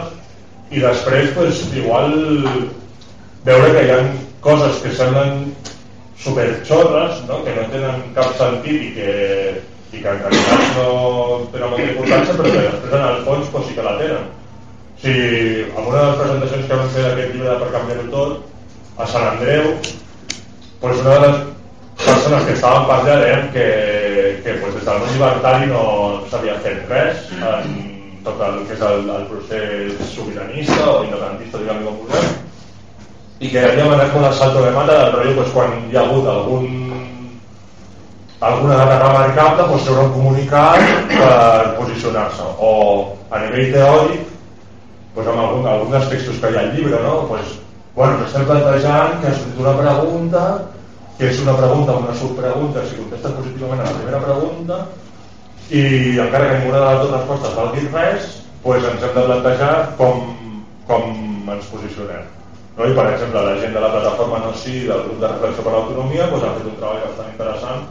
[0.70, 2.12] i després, pues, igual,
[3.48, 4.00] veure que hi ha
[4.44, 5.54] coses que semblen
[6.20, 7.44] superxorres, no?
[7.46, 9.14] que no tenen cap sentit i que,
[9.94, 10.90] i que en realitat no
[11.54, 14.28] tenen molta importància, però que després en el fons pues, sí que la tenen.
[15.00, 18.50] O sigui, en una de les presentacions que vam fer d'aquest llibre Per canviar-ho tot,
[19.00, 19.72] a Sant Andreu
[20.82, 21.38] pues una de les
[22.04, 23.68] persones que estaven per allà deien que,
[24.44, 25.84] que pues, des del món llibertari no
[26.32, 27.74] s'havia fet res en
[28.24, 32.30] tot el que és el, el procés sobiranista o independentista, diguem com vulguem,
[33.40, 36.04] i que havíem anat com el salto de mata del rotllo pues, quan hi ha
[36.08, 36.68] hagut algun
[38.40, 42.74] alguna data remarcable pues, treure un comunicat per posicionar-se o
[43.32, 44.28] a nivell teòric
[45.16, 47.26] pues, amb algun, alguns dels textos que hi ha al llibre no?
[47.32, 47.60] pues,
[48.00, 50.44] Bueno, estem plantejant que has fet una pregunta,
[51.18, 54.78] que és una pregunta o una subpregunta, si contestes positivament a la primera pregunta,
[55.68, 55.84] i
[56.16, 58.32] encara que ninguna de les dues respostes valgui res,
[58.64, 60.28] doncs ens hem de plantejar com,
[60.88, 62.39] com ens posicionem.
[62.80, 62.88] No?
[62.88, 65.74] I per exemple, la gent de la plataforma no sí del grup de reflexió per
[65.74, 67.82] l'autonomia doncs, ha fet un treball bastant interessant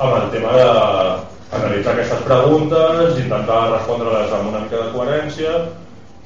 [0.00, 5.52] amb el tema d'analitzar aquestes preguntes, intentar respondre-les amb una mica de coherència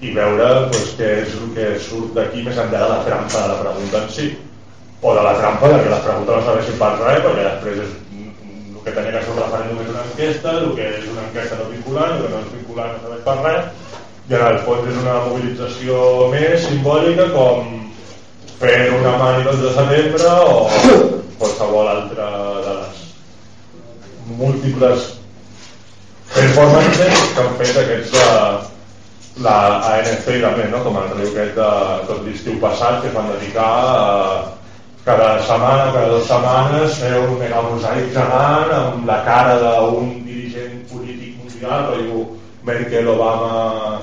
[0.00, 3.52] i veure pues, què és el que surt d'aquí més enllà de la trampa de
[3.52, 4.30] la pregunta en si
[5.02, 7.94] o de la trampa de que les preguntes no serveixin per res perquè després és,
[8.16, 11.60] el que tenia que ser un referèndum és una enquesta el que és una enquesta
[11.60, 14.90] no vinculant el que no és vinculant no serveix per res i en el fons
[14.90, 17.72] és una mobilització més simbòlica com
[18.60, 20.60] fer una mani de setembre o
[21.40, 22.28] qualsevol altra
[22.66, 23.02] de les
[24.38, 25.10] múltiples
[26.34, 28.30] performances que han fet aquests de,
[29.42, 30.80] la ANC també, no?
[30.84, 31.70] com el riu aquest de
[32.06, 34.52] tot l'estiu passat que es van dedicar a
[35.04, 40.84] cada setmana, cada dues setmanes fer un mega mosaic gegant amb la cara d'un dirigent
[40.92, 42.26] polític mundial rotllo
[42.64, 44.00] Merkel, Obama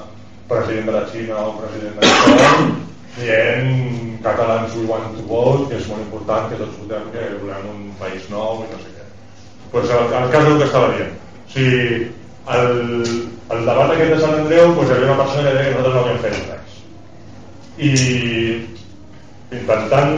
[0.52, 5.80] president de la Xina o president de l'Estat dient catalans we want to vote que
[5.80, 9.06] és molt important que tots votem que volem un país nou i no sé què.
[9.72, 11.16] Pues el, el cas del que estava dient.
[11.42, 12.12] O sigui,
[12.56, 12.70] el,
[13.56, 15.96] el debat aquest de Sant Andreu doncs, hi havia una persona que deia que nosaltres
[15.96, 16.78] no havíem fet res.
[17.82, 17.92] I
[19.62, 20.14] intentant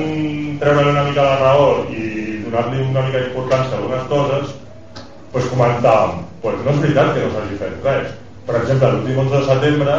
[0.61, 2.03] treure una mica la raó i
[2.43, 4.51] donar-li una mica d'importància a algunes coses
[5.33, 8.11] doncs comentàvem doncs no és veritat que no s'hagi fet res.
[8.45, 9.95] Per exemple l'últim 11 de setembre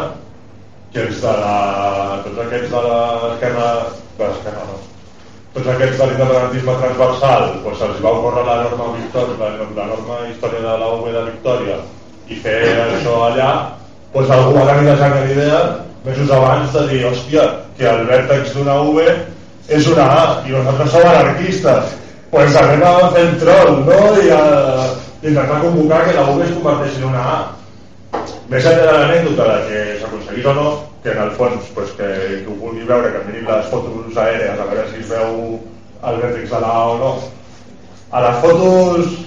[0.94, 1.54] que els de la,
[2.24, 3.70] tots aquests de l'esquerra
[4.18, 4.76] de l'esquerra no.
[5.54, 9.48] Tots aquests de l'independentisme transversal doncs se'ls va ocórrer la norma, Victòria, la,
[9.80, 11.80] la norma història de la UB de Victòria
[12.30, 13.50] i fer això allà
[14.14, 15.58] doncs algú va tenir la genial idea
[16.04, 19.04] mesos abans de dir, hòstia, que el vèrtex d'una V
[19.74, 21.94] és una A i nosaltres som anarquistes.
[22.30, 24.00] Pues anem a fer el troll no?
[24.22, 24.42] i a
[25.22, 27.38] intentar convocar que la V es converteixi en una A
[28.50, 30.66] més enllà de l'anècdota de que s'aconseguís o no
[31.04, 32.08] que en el fons pues, que,
[32.44, 35.34] que ho vulgui veure que mirin les fotos aèrees a veure si es veu
[36.10, 37.12] el vèrtex de la o no.
[38.12, 39.18] A les fotos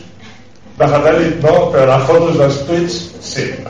[0.77, 2.97] de satèl·lit no, però a les fotos dels tuits
[3.33, 3.51] sí.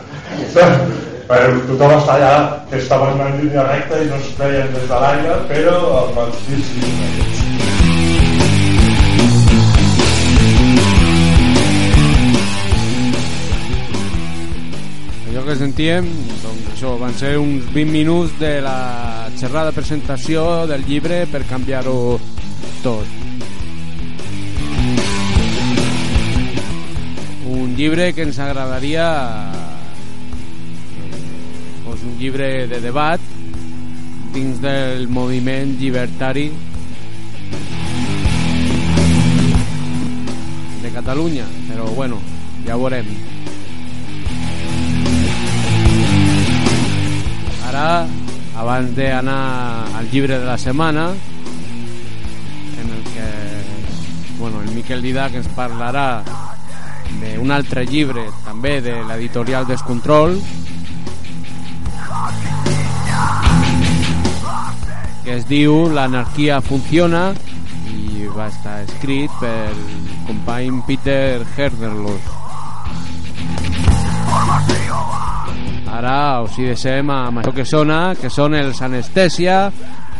[1.27, 2.35] Però tothom està allà
[2.69, 6.39] que estaven en línia recta i no es veien des de l'aire però amb els
[6.45, 7.36] tuits sí
[15.47, 16.07] que sentíem
[16.43, 22.17] doncs això, van ser uns 20 minuts de la xerrada presentació del llibre per canviar-ho
[22.83, 23.13] tot.
[27.47, 29.05] Un llibre que ens agradaria
[31.85, 33.31] doncs un llibre de debat
[34.35, 36.49] dins del moviment llibertari
[40.83, 41.47] de Catalunya.
[41.71, 42.19] Però bueno,
[42.67, 43.26] ja ho veurem
[47.77, 48.07] ara
[48.57, 51.09] abans d'anar al llibre de la setmana
[52.81, 53.27] en el que
[54.39, 56.23] bueno, el Miquel Didac ens parlarà
[57.21, 60.39] d'un altre llibre també de l'editorial Descontrol
[65.23, 67.29] que es diu L'anarquia funciona
[67.93, 69.77] i va estar escrit pel
[70.25, 72.46] company Peter Herderlos
[76.07, 79.57] ara us hi deixem amb això que sona que són els anestèsia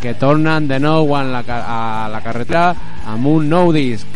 [0.01, 2.75] que tornen de nou a la, a la carretera
[3.07, 4.07] amb un nou disc.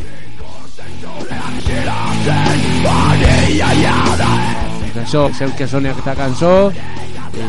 [4.81, 7.47] Doncs això és el que sona aquesta cançó i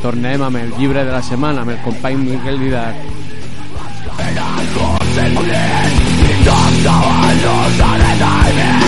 [0.00, 2.94] tornem amb el llibre de la setmana amb el company Miquel Didac
[8.40, 8.79] Bueno,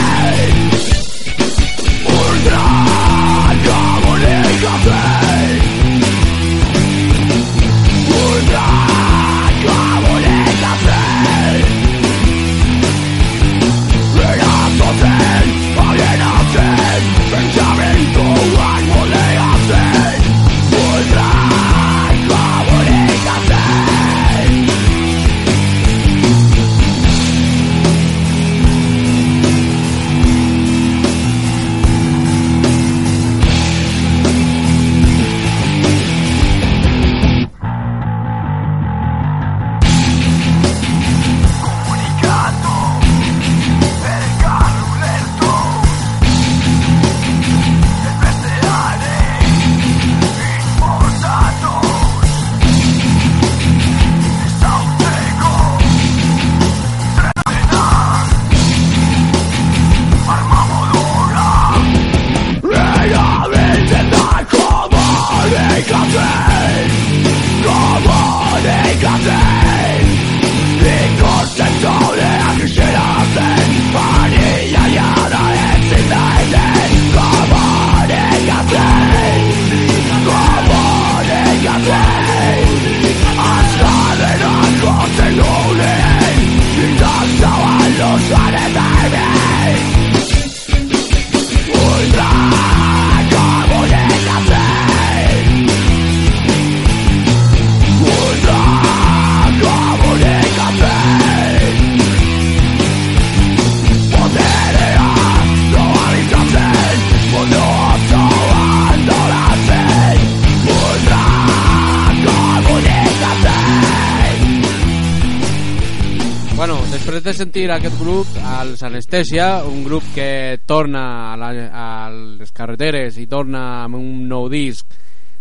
[117.42, 118.28] sentir aquest grup,
[118.62, 124.28] els Anestèsia, un grup que torna a, la, a les carreteres i torna amb un
[124.30, 124.86] nou disc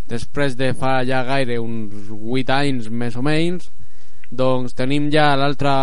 [0.10, 3.68] després de fa ja gaire uns 8 anys més o menys,
[4.34, 5.76] doncs tenim ja a l'altra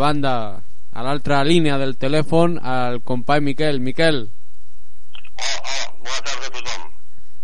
[0.00, 0.32] banda,
[0.96, 3.80] a l'altra línia del telèfon, el company Miquel.
[3.84, 4.22] Miquel.
[6.00, 6.86] Bona tarda a tothom.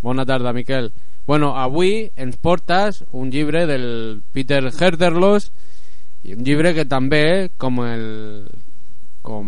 [0.01, 0.89] Bona tarda, Miquel.
[1.27, 5.51] Bueno, avui ens portes un llibre del Peter Herderlos
[6.23, 8.05] i un llibre que també com el
[9.27, 9.47] com,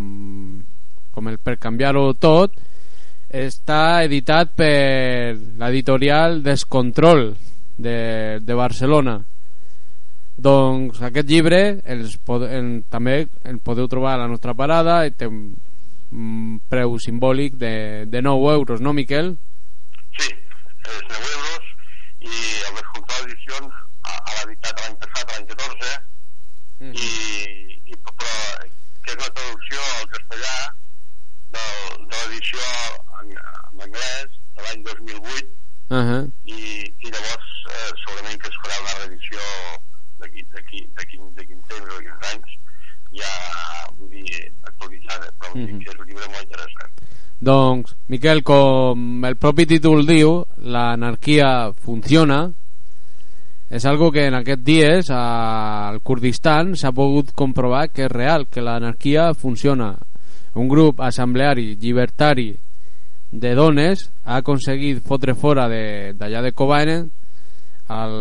[1.14, 2.56] com el per canviar-ho tot
[3.34, 7.28] està editat per l'editorial Descontrol
[7.78, 7.98] de,
[8.42, 9.20] de Barcelona
[10.34, 11.60] Doncs aquest llibre
[11.94, 16.98] els pod en, també el podeu trobar a la nostra parada i té un preu
[16.98, 17.74] simbòlic de,
[18.10, 19.36] de 9 euros, no Miquel?
[20.18, 20.30] Sí,
[20.90, 21.70] és 9 euros
[22.26, 22.34] i
[22.66, 25.94] el descomptat d'edicions a, a l'editat l'any passat, l'any 14,
[26.83, 26.83] Mm.
[26.94, 27.08] I,
[27.90, 28.32] i però,
[29.04, 30.56] que és la traducció al castellà
[31.54, 32.62] del, de l'edició
[33.20, 35.52] en, en anglès de l'any 2008
[35.90, 36.30] Uh -huh.
[36.48, 36.58] i,
[37.04, 39.38] i llavors eh, segurament que es farà una reedició
[40.18, 41.18] d'aquí d'aquí d'aquí
[41.68, 42.50] temps o d'aquí anys
[43.12, 43.32] ja
[43.98, 45.82] vull dir actualitzada però vull dir Mhm.
[45.84, 46.90] que és un llibre molt interessant
[47.40, 52.50] Doncs, Miquel, com el propi títol diu, l'anarquia funciona,
[53.70, 58.62] és algo que en aquests dies al Kurdistan s'ha pogut comprovar que és real, que
[58.62, 59.94] l'anarquia funciona.
[60.54, 62.52] Un grup assembleari llibertari
[63.32, 66.98] de dones ha aconseguit fotre fora d'allà de, de Kobane
[67.90, 68.18] el,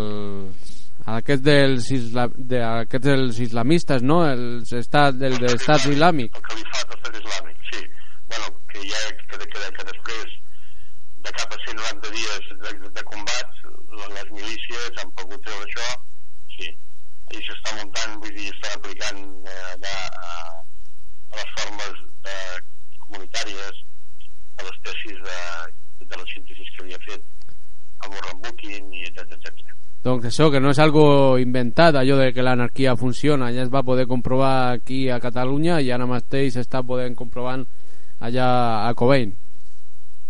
[1.05, 4.23] aquests dels, isla, de, aquests dels islamistes, no?
[4.25, 6.33] Els estat, del, de estat islàmic.
[6.39, 7.83] el califat islàmic, sí
[8.27, 10.37] bueno, que ja que, que, que, després
[11.23, 13.52] de cap a 190 dies de, de combats
[14.15, 15.89] les milícies han pogut treure això
[16.57, 16.69] sí,
[17.33, 20.35] i s'està muntant vull dir, està aplicant eh, allà a,
[21.31, 22.37] a les formes de,
[23.13, 23.83] comunitàries
[24.57, 25.39] a les tesis de,
[26.05, 27.23] de les síntesis que havia fet
[28.03, 29.71] amb Rambukin i etc etc.
[30.03, 31.05] Doncs això, que no és algo
[31.39, 35.93] inventat, allò de que l'anarquia funciona, ja es va poder comprovar aquí a Catalunya i
[35.95, 37.63] ara mateix s'està podent comprovant
[38.19, 38.49] allà
[38.89, 39.31] a Cobain.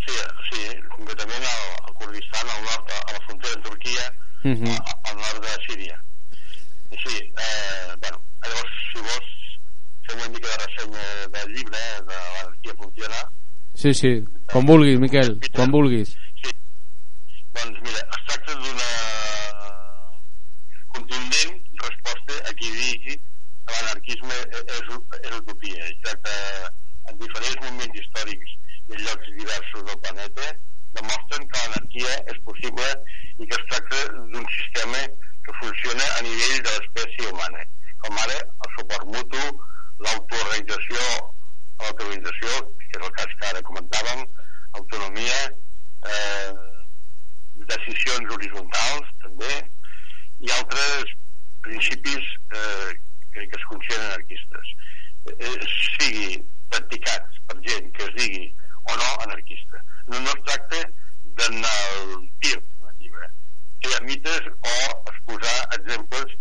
[0.05, 0.19] Sí,
[0.51, 0.61] sí,
[0.93, 2.93] concretament al, al Kurdistan, al nord,
[3.43, 4.13] frontera amb Turquia,
[4.43, 4.71] Uh -huh.
[4.77, 6.03] a- al nord de Síria.
[6.91, 9.31] I sí, eh, bueno, llavors, si vols,
[10.07, 13.31] fem una mica de ressenya del llibre, eh, de l'anarquia funciona.
[13.73, 16.09] Sí, sí, com vulguis, Miquel, com vulguis.
[16.43, 16.51] Sí.
[17.53, 18.89] Doncs mira, es tracta d'una
[20.93, 23.15] contundent resposta a qui digui
[23.65, 24.63] que l'anarquisme és,
[25.23, 25.85] és utopia.
[25.85, 26.33] Es tracta
[27.09, 28.49] en diferents moments històrics
[28.89, 30.55] i en llocs diversos del planeta
[30.97, 32.87] demostren que l'anarquia és possible
[33.39, 34.01] i que es tracta
[34.33, 35.03] d'un sistema
[35.45, 37.63] que funciona a nivell de l'espècie humana,
[38.03, 39.43] com ara el suport mutu,
[40.05, 41.01] l'autoorganització,
[41.81, 44.23] l'autoorganització, que és el cas que ara comentàvem,
[44.79, 45.41] autonomia,
[46.13, 46.53] eh,
[47.73, 49.53] decisions horitzontals, també,
[50.43, 51.13] i altres
[51.67, 52.89] principis eh,
[53.33, 54.73] que, que es consideren anarquistes.
[55.33, 55.55] Eh,
[55.97, 56.41] sigui
[56.73, 58.47] practicats per gent que es digui
[58.89, 59.83] o no anarquista.
[60.07, 60.81] No, no es tracta
[61.39, 63.29] d'anar al tir en el llibre,
[63.93, 64.73] ha mites o
[65.11, 66.35] exposar exemples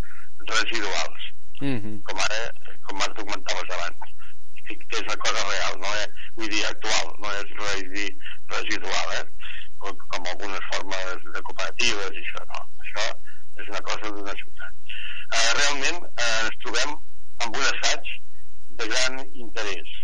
[0.46, 1.30] residuals,
[1.62, 2.02] Uh -huh.
[2.02, 2.40] com ara,
[2.86, 3.98] com ara tu comentaves abans,
[4.66, 8.10] que, que és una cosa real, no és, vull dir, actual, no és vull dir,
[8.48, 9.26] residual, eh?
[9.78, 12.60] com, com algunes formes de cooperatives i això, no.
[12.84, 13.06] Això
[13.62, 14.72] és una cosa d'una ciutat.
[15.36, 16.90] Eh, realment eh, ens trobem
[17.46, 18.10] amb un assaig
[18.80, 19.94] de gran interès,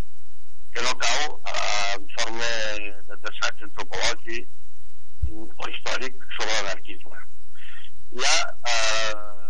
[0.79, 2.49] que no cau eh, en forma
[3.23, 4.47] d'assaig antropològic
[5.35, 7.23] o històric sobre l'anarquisme.
[8.15, 8.37] Hi ha,
[8.73, 9.49] eh,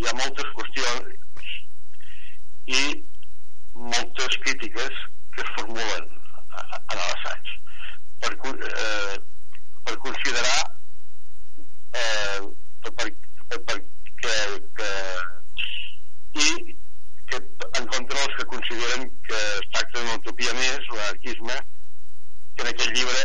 [0.00, 1.52] hi ha moltes qüestions
[2.78, 2.82] i
[3.92, 4.98] moltes crítiques
[5.36, 6.10] que es formulen
[6.58, 7.54] a l'assaig
[8.24, 8.32] per,
[8.72, 9.14] eh,
[9.86, 10.58] per considerar
[12.02, 12.50] eh,
[12.82, 13.78] per, per, per,
[14.24, 14.34] que,
[14.82, 14.90] que,
[16.42, 16.50] i
[17.30, 17.42] que
[17.78, 21.56] en contra els que consideren que es tracta d'una utopia més, l'anarquisme,
[22.56, 23.24] que en aquest llibre,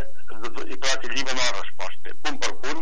[0.68, 2.16] i clar, aquest llibre no ha resposta.
[2.26, 2.82] Punt per punt,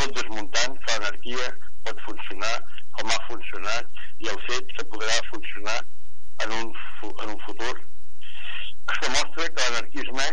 [0.00, 1.48] tot desmuntant que l'anarquia
[1.86, 2.54] pot funcionar
[2.98, 5.78] com ha funcionat i el fet que podrà funcionar
[6.46, 6.72] en un,
[7.10, 7.74] en un futur.
[8.92, 10.26] Es demostra que l'anarquisme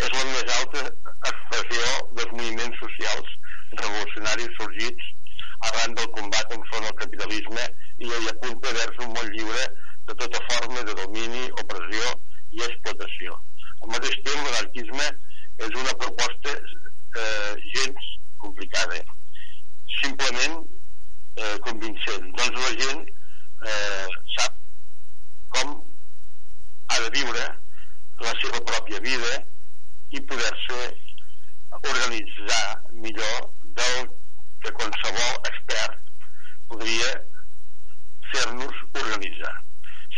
[0.00, 0.84] és la més alta
[1.30, 1.86] expressió
[2.18, 3.36] dels moviments socials
[3.78, 5.08] revolucionaris sorgits
[5.68, 7.66] arran del combat enfront al capitalisme
[8.00, 9.66] i hi apunta vers un món lliure
[10.10, 12.06] de tota forma de domini, opressió
[12.50, 13.36] i explotació.
[13.84, 15.06] Al mateix temps, l'anarquisme
[15.66, 18.08] és una proposta eh, gens
[18.42, 18.98] complicada,
[20.00, 20.56] simplement
[21.36, 22.26] eh, convincent.
[22.40, 24.58] Doncs la gent eh, sap
[25.54, 25.78] com
[26.90, 27.46] ha de viure
[28.26, 29.32] la seva pròpia vida
[30.10, 30.82] i poder-se
[31.78, 32.64] organitzar
[33.06, 34.10] millor del
[34.64, 36.00] que qualsevol expert
[36.72, 37.16] podria
[38.34, 39.58] fer-nos organitzar.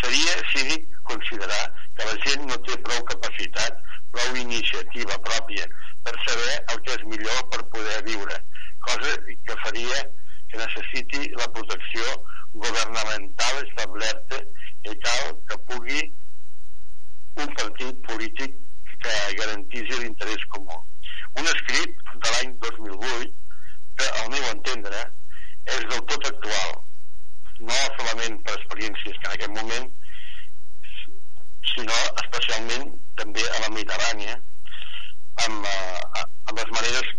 [0.01, 1.65] Seria cínic considerar
[1.97, 3.79] que la gent no té prou capacitat,
[4.15, 5.67] prou iniciativa pròpia
[6.07, 8.39] per saber el que és millor per poder viure,
[8.89, 10.01] cosa que faria
[10.51, 12.17] que necessiti la protecció
[12.65, 14.41] governamental establerta
[14.91, 16.01] i cal que pugui
[17.43, 18.57] un partit polític
[19.03, 20.79] que garantisi l'interès comú.
[21.41, 23.31] Un escrit de l'any 2008
[23.99, 25.05] que, al meu entendre,
[25.77, 26.81] és del tot actual
[27.61, 29.91] no solament per experiències que en aquest moment,
[31.73, 34.39] sinó especialment també a la Mediterrània,
[35.47, 37.13] amb, eh, amb les maneres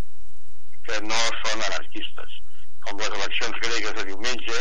[0.88, 2.40] que no són anarquistes,
[2.86, 4.60] com les eleccions gregues de diumenge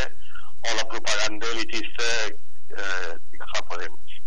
[0.71, 4.19] o la propaganda elitista eh, que fa Podemos.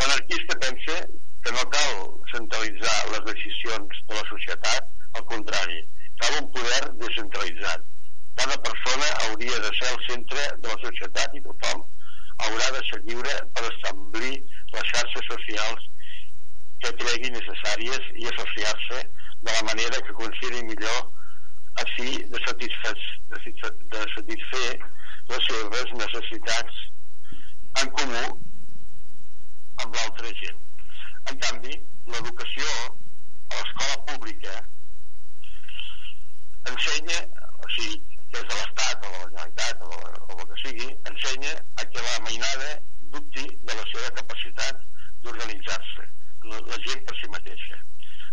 [0.00, 0.98] L'anarquista pensa
[1.44, 1.96] que no cal
[2.32, 4.88] centralitzar les decisions de la societat,
[5.18, 5.82] al contrari,
[6.22, 7.84] cal un poder descentralitzat.
[8.40, 11.82] Cada persona hauria de ser el centre de la societat i tothom
[12.46, 14.32] haurà de ser lliure per establir
[14.74, 15.88] les xarxes socials
[16.84, 19.02] que cregui necessàries i associar-se
[19.42, 21.02] de la manera que consideri millor
[21.82, 22.94] així de satisfer,
[23.34, 24.70] de satisfer
[25.30, 26.80] les seves necessitats
[27.82, 28.24] en comú
[29.84, 30.58] amb l'altra gent.
[31.30, 31.78] En canvi,
[32.10, 32.68] l'educació
[33.52, 34.56] a l'escola pública
[36.72, 37.20] ensenya,
[37.62, 39.90] o sigui, és de l'Estat o de la Generalitat o,
[40.32, 41.52] o el que sigui, ensenya
[41.82, 42.70] a que la mainada
[43.14, 44.80] dubti de la seva capacitat
[45.24, 46.06] d'organitzar-se,
[46.50, 47.78] la, la gent per si mateixa.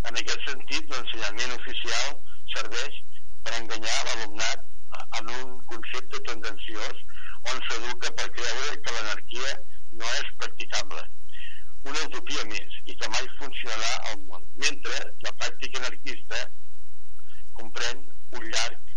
[0.09, 2.15] En aquest sentit, l'ensenyament oficial
[2.55, 2.99] serveix
[3.43, 4.65] per enganyar l'alumnat
[5.19, 7.03] en un concepte tendenciós
[7.51, 9.55] on s'educa per creure que l'anarquia
[9.99, 11.03] no és practicable.
[11.91, 16.45] Una utopia més i que mai funcionarà al món, mentre la pràctica anarquista
[17.59, 18.05] comprèn
[18.39, 18.88] un llarg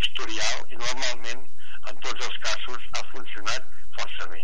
[0.00, 1.42] historial i normalment
[1.90, 3.68] en tots els casos ha funcionat
[3.98, 4.42] força bé.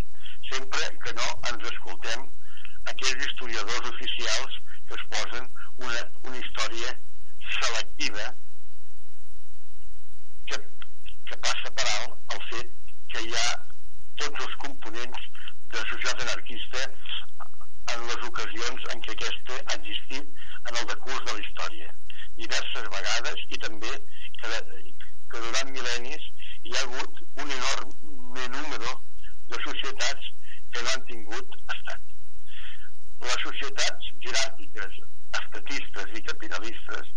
[0.51, 2.27] Sempre que no ens escoltem
[2.93, 5.49] aquells historiadors oficials que es posen
[5.87, 6.93] una, una història
[7.59, 8.27] selectiva
[10.51, 10.61] que,
[11.31, 12.75] que passa per alt el fet
[13.15, 13.49] que hi ha
[14.23, 15.29] tots els components
[15.75, 16.85] de societat anarquista
[17.95, 21.93] en les ocasions en què aquesta ha existit en el decurs de la història
[22.41, 23.93] diverses vegades i també
[24.41, 24.61] que,
[25.33, 26.27] que durant mil·lennis
[26.65, 28.93] hi ha hagut un enorme número
[29.53, 30.31] de societats
[30.73, 32.03] que no han tingut estat.
[33.27, 34.99] Les societats jeràrquiques,
[35.41, 37.13] estatistes i capitalistes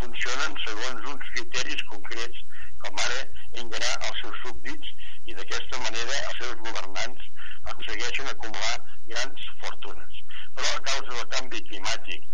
[0.00, 2.42] funcionen segons uns criteris concrets
[2.84, 3.20] com ara
[3.62, 4.94] enganar els seus súbdits
[5.30, 7.30] i d'aquesta manera els seus governants
[7.72, 8.74] aconsegueixen acumular
[9.12, 10.20] grans fortunes.
[10.56, 12.26] Però a causa del canvi climàtic,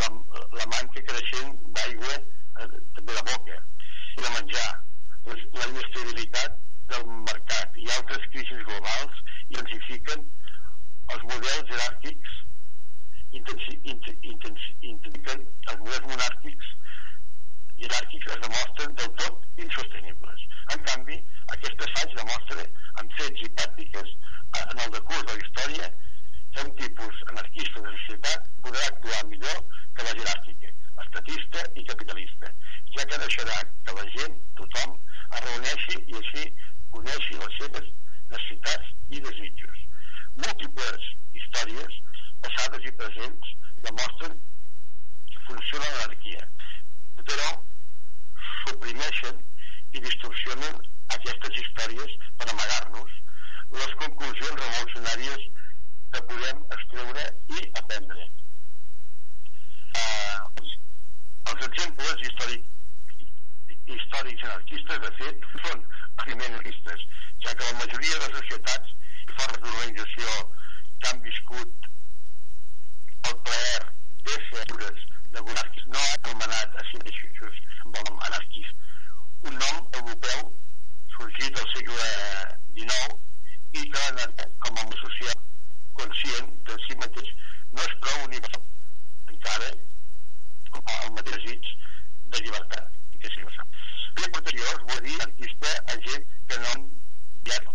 [0.00, 0.10] la,
[0.60, 2.68] la manca creixent d'aigua eh,
[2.98, 3.64] també de boca
[4.16, 4.68] i de menjar
[5.26, 6.58] la, la inestabilitat
[6.92, 10.24] del mercat i altres crisis globals intensifiquen
[11.14, 12.36] els models jeràrquics
[13.40, 16.72] intensi, intensi, intensifiquen els models monàrquics
[17.80, 20.44] jeràrquics es demostren del tot insostenibles.
[20.74, 21.18] En canvi
[21.54, 22.64] aquest assaig demostra
[23.02, 24.14] amb fets i pràctiques
[24.62, 25.90] en el decurs de la història
[26.54, 29.60] que un tipus anarquista de societat podrà actuar millor
[29.96, 30.72] que la jeràrquica,
[31.04, 32.52] estatista i capitalista,
[32.96, 34.96] ja que deixarà que la gent, tothom,
[35.36, 36.44] es reuneixi i així
[36.96, 37.88] coneixi les seves
[38.32, 39.84] necessitats i desitjos.
[40.44, 41.08] Múltiples
[41.40, 42.00] històries,
[42.46, 43.54] passades i presents,
[43.86, 44.38] demostren
[45.32, 46.48] que funciona l'anarquia,
[47.22, 47.50] però
[48.66, 49.42] suprimeixen
[49.96, 50.80] i distorsionen
[51.16, 53.14] aquestes històries per amagar-nos
[53.76, 55.46] les conclusions revolucionàries
[56.14, 57.24] que podem extreure
[57.56, 58.26] i aprendre.
[60.00, 60.35] Eh,
[61.50, 62.68] els exemples històrics,
[63.94, 65.84] històrics anarquistes, de fet, són
[66.22, 67.04] primer anarquistes,
[67.44, 68.94] ja que la majoria de societats
[69.26, 70.32] i formes d'organització
[71.00, 71.90] que han viscut
[73.30, 73.80] el plaer
[74.26, 78.92] d'ésser lliures de monarquis no han anomenat a si mateixos amb el nom anarquista.
[79.50, 80.44] Un nom europeu
[81.16, 82.08] sorgit al segle
[82.78, 85.36] XIX i que anat com a social
[86.00, 87.34] conscient de si mateix
[87.72, 88.64] no és prou universal
[89.34, 89.70] encara
[90.74, 91.72] el mateix desig
[92.34, 93.68] de llibertat i que és universal.
[94.18, 95.74] Bé, protecció es vol dir artista
[96.08, 96.86] gent que no han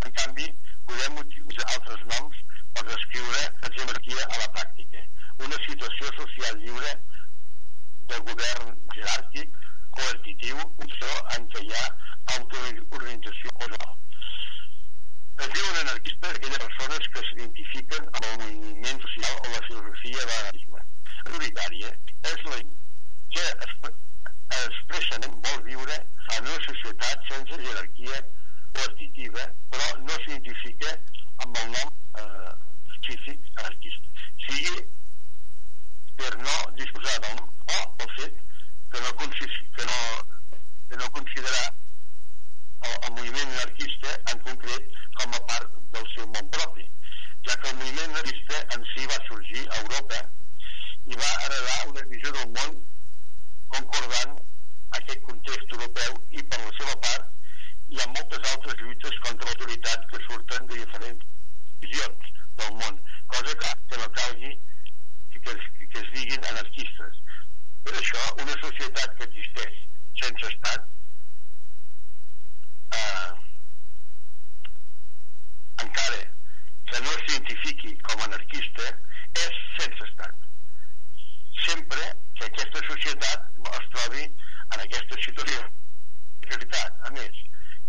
[0.06, 0.48] en canvi
[0.90, 2.42] podem utilitzar altres noms
[2.76, 5.06] per descriure la jerarquia a la pràctica
[5.46, 6.92] una situació social lliure
[8.12, 9.58] de govern jeràrquic
[9.98, 10.60] coercitiu,
[11.36, 11.86] en què hi ha
[12.36, 13.80] autoorganització no
[15.42, 20.28] es diuen anarquistes aquelles persones que s'identifiquen amb el moviment social o la filosofia de
[20.32, 20.84] l'anarquisme.
[21.30, 21.90] Prioritària
[22.34, 22.60] és la
[23.36, 23.44] que
[24.66, 25.98] expressament vol viure
[26.36, 28.22] en una societat sense jerarquia
[28.76, 30.96] coercitiva, però no s'identifica
[31.46, 32.52] amb el nom eh,
[32.96, 34.12] específic anarquista.
[34.46, 34.84] Sigui
[36.22, 38.42] per no disposar del nom o pel fet
[38.92, 39.14] que no,
[39.78, 40.00] que no,
[40.90, 46.52] que no considerar el, el moviment anarquista en concret com a part del seu món
[46.58, 46.88] propi,
[47.48, 50.24] ja que el moviment anarquista en si va sorgir a Europa
[51.12, 52.82] i va heredar una visió del món
[53.76, 54.40] concordant
[55.00, 57.30] aquest context europeu i per la seva part
[57.92, 61.26] hi ha moltes altres lluites contra l'autoritat que surten de diferents
[61.86, 62.30] visions
[62.62, 63.00] del món,
[63.36, 64.54] cosa que, que no calgui
[65.42, 67.20] que, es, que es diguin anarquistes.
[67.86, 69.80] Per això, una societat que existeix
[70.22, 70.86] sense estat
[72.98, 73.32] eh,
[75.86, 76.22] encara
[76.92, 78.88] que no s'identifiqui com a anarquista
[79.48, 80.36] és sense estat.
[81.68, 82.04] Sempre
[82.38, 87.42] que aquesta societat es trobi en aquesta situació de veritat, a més,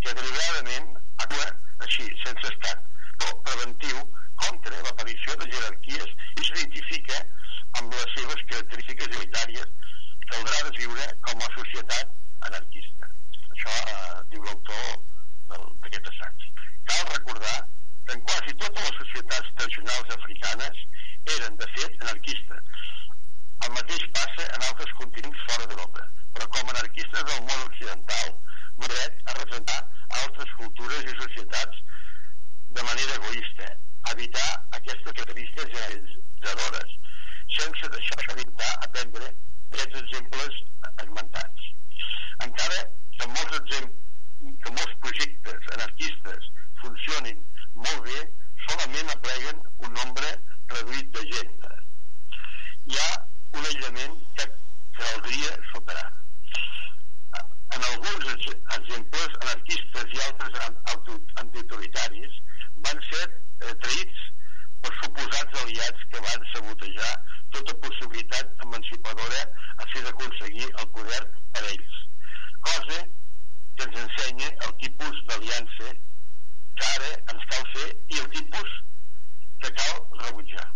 [0.04, 0.90] que deliberadament
[1.24, 1.46] actua
[1.86, 2.82] així, sense estat,
[3.20, 4.02] però preventiu
[4.44, 7.20] contra l'aparició de jerarquies i s'identifica
[7.80, 9.70] amb les seves característiques identitàries
[10.32, 12.12] caldrà desviure com a societat
[12.48, 13.10] anarquista.
[13.54, 15.00] Això eh, diu l'autor
[15.52, 16.46] d'aquest assaig.
[16.90, 17.58] Cal recordar
[18.06, 20.82] que en quasi totes les societats tradicionals africanes
[21.36, 22.80] eren, de fet, anarquistes.
[23.66, 26.06] El mateix passa en altres continents fora d'Europa,
[26.36, 28.32] però com anarquistes del món occidental,
[28.84, 29.78] dret a representar
[30.22, 31.82] altres cultures i societats
[32.78, 33.68] de manera egoista,
[34.12, 34.48] evitar
[34.78, 36.96] aquestes característiques generalitzadores,
[37.56, 40.60] sense deixar d'evitar aprendre aquests exemples
[41.06, 41.66] esmentats.
[42.46, 42.84] Encara
[43.18, 46.48] que molts, exemple, que molts projectes anarquistes
[46.82, 47.44] funcionin
[47.74, 48.22] molt bé,
[48.68, 50.32] solament apleguen un nombre
[50.74, 51.68] reduït de gent.
[52.90, 53.10] Hi ha
[53.58, 54.46] un aïllament que
[54.98, 56.08] caldria superar.
[57.76, 62.38] En alguns ex- exemples, anarquistes i altres an- auto- antiautoritaris
[62.86, 64.20] van ser eh, traïts
[64.84, 67.12] per suposats aliats que van sabotejar
[67.56, 69.42] tota possibilitat emancipadora
[69.76, 71.22] a fi d'aconseguir el poder
[71.52, 71.98] per ells.
[72.68, 73.00] Cosa
[73.76, 75.92] que ens ensenya el tipus d'aliança
[76.76, 78.76] que ara ens cal fer i el tipus
[79.64, 80.68] que cal rebutjar.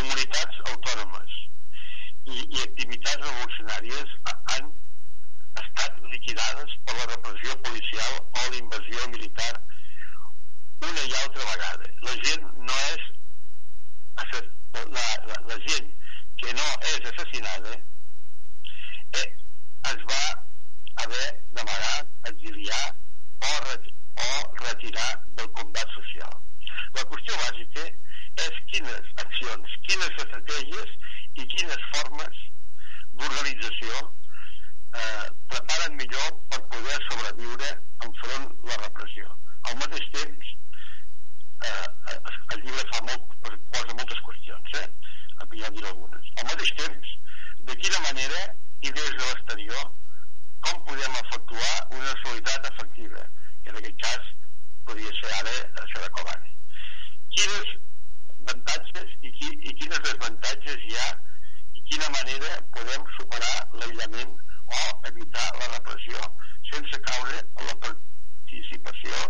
[0.00, 1.32] Comunitats autònomes
[2.32, 4.70] i, i activitats revolucionàries ha- han
[5.62, 9.50] estat liquidades per la repressió policial o la invasió militar
[10.88, 11.90] una i altra vegada.
[12.08, 13.04] La gent no és
[14.96, 15.92] la, la, la gent
[16.42, 17.76] que no és assassinada
[19.20, 19.28] eh,
[19.92, 20.22] es va
[21.04, 21.26] haver
[21.58, 21.96] d'amagar,
[22.32, 23.90] exiliar o, ret,
[24.24, 24.30] o
[24.64, 26.32] retirar del combat social.
[26.96, 27.84] La qüestió bàsica
[28.44, 30.96] és quines accions, quines estratègies
[31.42, 32.40] i quines formes
[33.20, 37.70] d'organització eh, preparen millor per poder sobreviure
[38.06, 39.28] enfront la repressió.
[39.70, 40.52] Al mateix temps,
[41.68, 41.86] eh,
[42.54, 44.88] el llibre fa molt, posa moltes qüestions, eh?
[45.60, 46.30] ja en diré algunes.
[46.38, 47.14] Al mateix temps,
[47.68, 48.42] de quina manera
[48.80, 49.90] i des de l'exterior
[50.66, 53.24] com podem efectuar una solidaritat efectiva,
[53.62, 54.32] que en aquest cas
[54.88, 56.52] podria ser ara de Kobane.
[57.36, 57.74] Quines
[58.50, 61.08] avantatges i, qui, i quines desavantatges hi ha
[61.78, 64.32] i quina manera podem superar l'aïllament
[64.78, 64.80] o
[65.10, 66.22] evitar la repressió
[66.70, 69.20] sense caure en la participació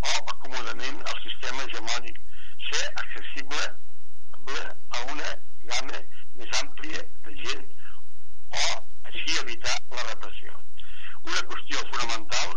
[0.00, 2.20] o acomodament al sistema hegemònic,
[2.68, 3.62] ser accessible
[4.96, 5.32] a una
[5.70, 6.00] gamma
[6.40, 7.66] més àmplia de gent
[8.60, 8.64] o
[9.12, 10.56] així evitar la repressió.
[11.28, 12.56] Una qüestió fonamental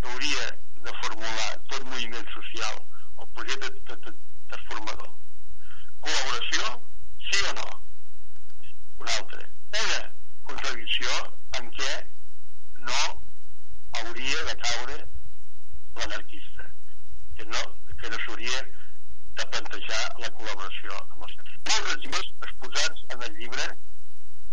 [0.00, 0.48] que hauria
[0.86, 2.82] de formular tot moviment social
[3.16, 5.14] o projecte transformador.
[6.04, 6.72] Col·laboració,
[7.28, 7.66] sí o no?
[9.04, 9.48] Una altra.
[9.82, 10.00] Una
[10.50, 11.16] contradicció
[11.60, 11.92] en què
[12.88, 13.00] no
[14.00, 14.98] hauria de caure
[15.96, 16.68] l'anarquista,
[17.36, 17.62] que no,
[18.00, 18.62] que no s'hauria
[19.36, 21.36] de plantejar la col·laboració amb els
[21.66, 23.64] Molts exemples exposats en el llibre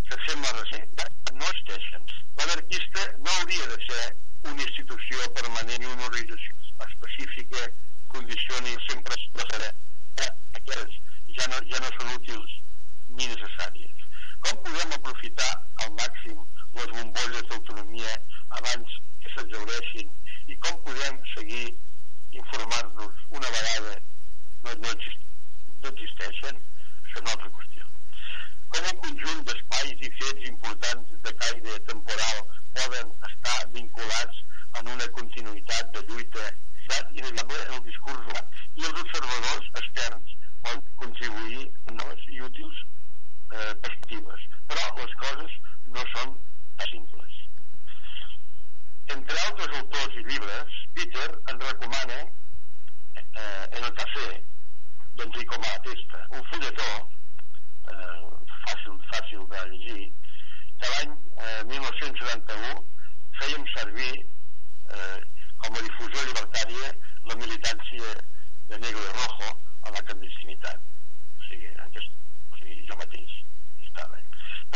[0.10, 0.90] que sembla recent
[1.34, 2.04] no existeixen.
[2.40, 4.04] L'anarquista no hauria de ser
[4.52, 7.70] una institució permanent i una organització específica
[8.16, 9.74] condicioni sempre la serà.
[11.38, 12.52] Ja no, ja no són útils
[13.18, 14.04] ni necessàries.
[14.46, 15.50] Com podem aprofitar
[15.86, 16.42] al màxim
[16.78, 18.12] les bombolles d'autonomia
[18.60, 20.12] abans que s'exhaureixin
[20.54, 21.66] i com podem seguir
[22.42, 23.96] informar-nos una vegada
[24.66, 26.60] no, no, no existeixen?
[26.60, 27.90] Això és una altra qüestió.
[28.76, 32.46] Com un conjunt d'espais i fets importants de caire temporal
[32.78, 34.46] poden estar vinculats
[34.82, 36.46] en una continuïtat de lluita
[37.18, 38.32] inevitable en el discurs
[38.76, 44.48] i els observadors externs poden contribuir en noves i útils eh, perspectives.
[44.72, 45.58] Però les coses
[45.96, 46.36] no són
[46.94, 47.40] simples.
[49.16, 54.28] Entre altres autors i llibres Peter ens recomana eh, en el cafè
[55.18, 56.90] d'Enrico Malatesta un fulletó
[57.94, 58.22] eh,
[58.66, 60.06] fàcil, fàcil de llegir
[60.80, 62.72] que l'any eh, 1971
[63.42, 65.20] fèiem servir eh,
[65.64, 66.94] com a difusió llibertària
[67.30, 68.16] la militància
[68.72, 69.52] de Negro i Rojo
[69.84, 72.12] a la clandestinitat o sigui, aquest,
[72.52, 73.40] o sigui jo mateix
[73.88, 74.22] estava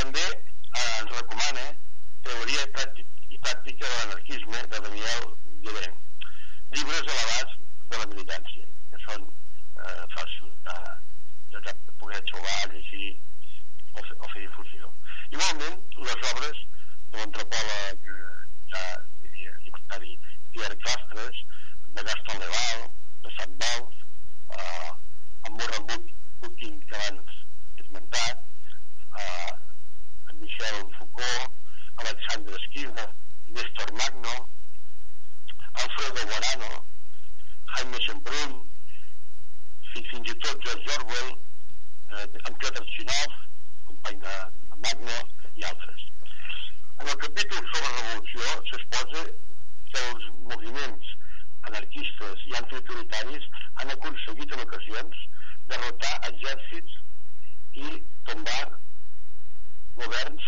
[0.02, 1.68] també eh, ens recomana
[2.28, 5.26] teoria pràctic, i pràctica de l'anarquisme de Daniel
[5.64, 5.96] Guillem.
[6.76, 7.60] Llibres l'abast
[7.92, 10.78] de la militància, que són eh, fàcils de,
[11.56, 13.12] de, de poder trobar, llegir
[13.94, 14.92] o fer, o fer difusió.
[15.36, 16.64] Igualment, les obres
[17.12, 18.34] de l'antropòleg eh,
[18.74, 18.84] ja
[19.24, 20.18] diria llibertari
[20.56, 21.44] Pierre Castres,
[21.96, 22.90] de Gaston Leval,
[23.24, 24.04] de Sant Valls,
[24.56, 24.92] eh,
[25.48, 25.88] en Morran
[26.42, 27.32] Bukin, que abans
[27.76, 28.44] he esmentat,
[29.20, 29.54] eh,
[30.30, 31.52] en Michel Foucault,
[31.98, 33.08] Alexandre Esquiva,
[33.48, 34.50] Néstor Magno,
[35.74, 36.86] Alfredo Guarano,
[37.76, 38.54] Jaime Semprún,
[39.94, 41.34] fins i tot George Orwell,
[42.12, 43.42] eh, en Piotr Chinov,
[43.88, 44.38] company de,
[44.70, 45.18] de Magno,
[45.58, 46.02] i altres.
[47.00, 49.24] En el capítol sobre revolució s'exposa
[49.92, 51.14] que els moviments
[51.70, 53.48] anarquistes i antiautoritaris
[53.82, 55.24] han aconseguit en ocasions
[55.72, 57.00] derrotar exèrcits
[57.86, 57.90] i
[58.30, 58.64] tombar
[59.98, 60.48] governs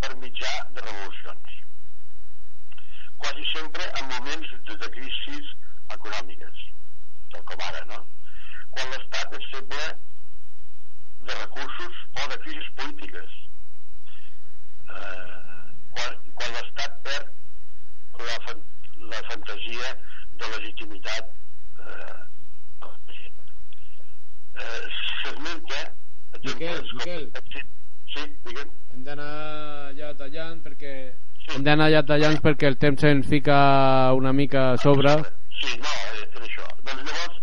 [0.00, 1.60] per mitjà de revolucions.
[3.24, 5.52] Quasi sempre en moments de, de crisis
[5.96, 6.64] econòmiques,
[7.34, 8.00] tal com ara, no?
[8.74, 9.84] Quan l'estat és feble
[11.28, 13.38] de recursos o de crisis polítiques.
[14.84, 15.38] Eh,
[15.96, 17.32] quan, quan l'estat perd
[18.20, 18.60] la, fan,
[19.14, 19.94] la fantasia
[20.40, 21.24] de legitimitat
[21.80, 22.20] eh,
[24.54, 24.82] eh,
[25.22, 25.80] s'esmenta
[26.44, 27.30] Miquel, Miquel.
[28.14, 30.92] sí, digue'm Hem d'anar ja tallant perquè...
[31.44, 31.54] Sí.
[31.56, 33.56] Hem d'anar ja tallant perquè el temps ens fica
[34.18, 35.14] una mica a sobre.
[35.60, 36.66] Sí, no, eh, és això.
[36.86, 37.40] Doncs llavors,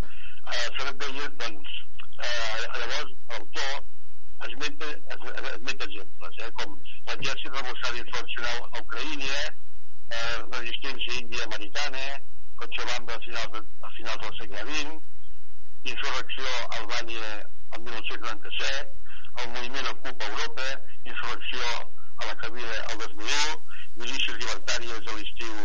[0.54, 1.74] eh, se et deia, doncs,
[2.22, 3.74] eh, llavors l'autor
[4.48, 6.78] esmenta, es- esmenta exemples, eh, com
[7.10, 9.42] l'exèrcit revolucionari tradicional a Ucraïna,
[10.12, 12.06] eh, resistència índia americana,
[12.62, 14.98] Cochabamba a finals, de, a finals del segle XX,
[15.94, 17.30] insurrecció a Albània
[17.74, 18.92] el 1997,
[19.42, 20.68] el moviment Ocupa Europa,
[21.04, 21.70] insurrecció
[22.22, 23.56] a la Cabira el 2001,
[24.04, 25.56] milícies llibertàries a l'estiu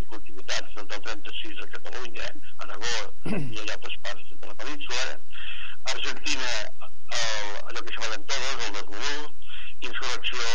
[0.00, 2.30] i continuïtats del 36 a Catalunya,
[2.64, 2.96] Aragó
[3.34, 5.04] i a altres parts de la península,
[5.92, 6.54] Argentina,
[7.20, 9.28] el, allò que se va todos, el 2001,
[9.90, 10.48] insurrecció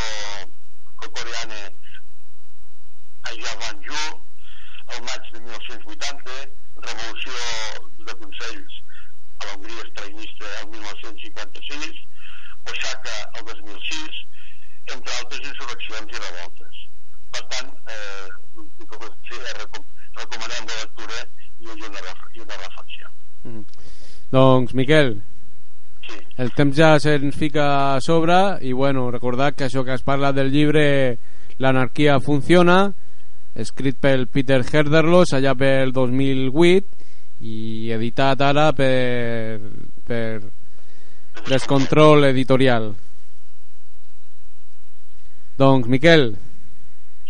[1.13, 1.61] coreana
[3.29, 4.03] a Yavanjú,
[4.95, 6.37] el maig de 1980,
[6.87, 7.33] revolució
[8.07, 8.77] de consells
[9.41, 12.03] a la Hongria estalinista el 1956,
[12.67, 14.21] Oaxaca el 2006,
[14.95, 16.85] entre altres insurreccions i revoltes.
[17.31, 18.29] Per tant, eh,
[19.41, 19.83] és recom
[20.19, 21.19] recomanem la lectura
[21.61, 23.11] i una, i una reflexió.
[23.43, 23.65] Mm.
[24.31, 25.21] Doncs, Miquel,
[26.01, 30.01] Sí, el temps ja se'ns fica a sobre i bueno, recordar que això que es
[30.01, 31.19] parla del llibre
[31.61, 32.93] L'anarquia funciona
[33.55, 37.09] escrit pel Peter Herderlos allà pel 2008
[37.41, 39.59] i editat ara per,
[40.07, 40.41] per
[41.47, 42.91] Descontrol Editorial.
[45.57, 46.31] Doncs Miquel?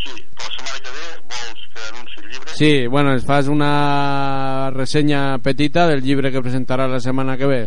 [0.01, 2.53] Sí, per la setmana que ve vols que anunci el llibre?
[2.55, 7.61] sí, bueno, ens fas una ressenya petita del llibre que presentarà la setmana que ve?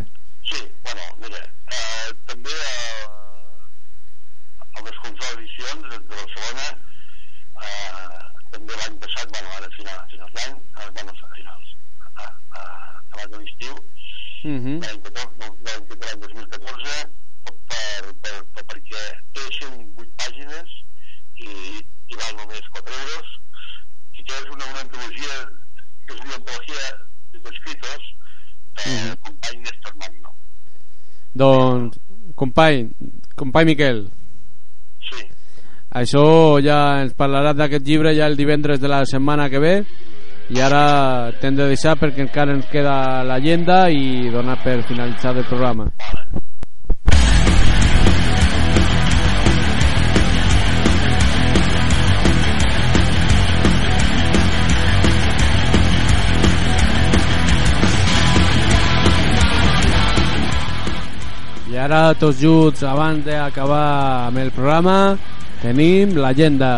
[0.51, 1.41] Sí, bueno, mira,
[1.79, 3.09] eh, també eh,
[4.79, 6.67] el Descontrol Edicions de, de Barcelona
[7.65, 8.23] eh,
[8.57, 11.77] també l'any passat, bueno, ara a final, a finals d'any, eh, bueno, a finals,
[12.15, 12.65] a, a,
[13.17, 13.77] abans de l'estiu,
[14.45, 14.79] uh -huh.
[14.85, 16.95] l'any 14 l'any que l'any 2014,
[17.45, 19.03] per, per, per, perquè
[19.35, 20.69] té 108 pàgines
[21.37, 21.51] i,
[22.11, 23.29] i val només 4 euros,
[24.19, 25.35] i que és una, una antologia
[26.07, 26.85] que es diu Antologia
[27.33, 28.03] d'Escritos,
[28.77, 29.17] de Mhm.
[29.25, 30.31] company Néstor Magno.
[31.35, 31.99] doncs
[32.37, 32.91] company,
[33.37, 34.09] company Miquel
[35.11, 35.23] Sí,
[35.91, 39.85] Això ja ens parlaràs d'aquest llibre ja el divendres de la setmana que ve
[40.51, 45.47] i ara t'hem de deixar perquè encara ens queda l'agenda i donar per finalitzat el
[45.49, 45.89] programa.
[61.73, 65.17] I ara tots junts abans d'acabar amb el programa
[65.65, 66.75] tenim l'agenda.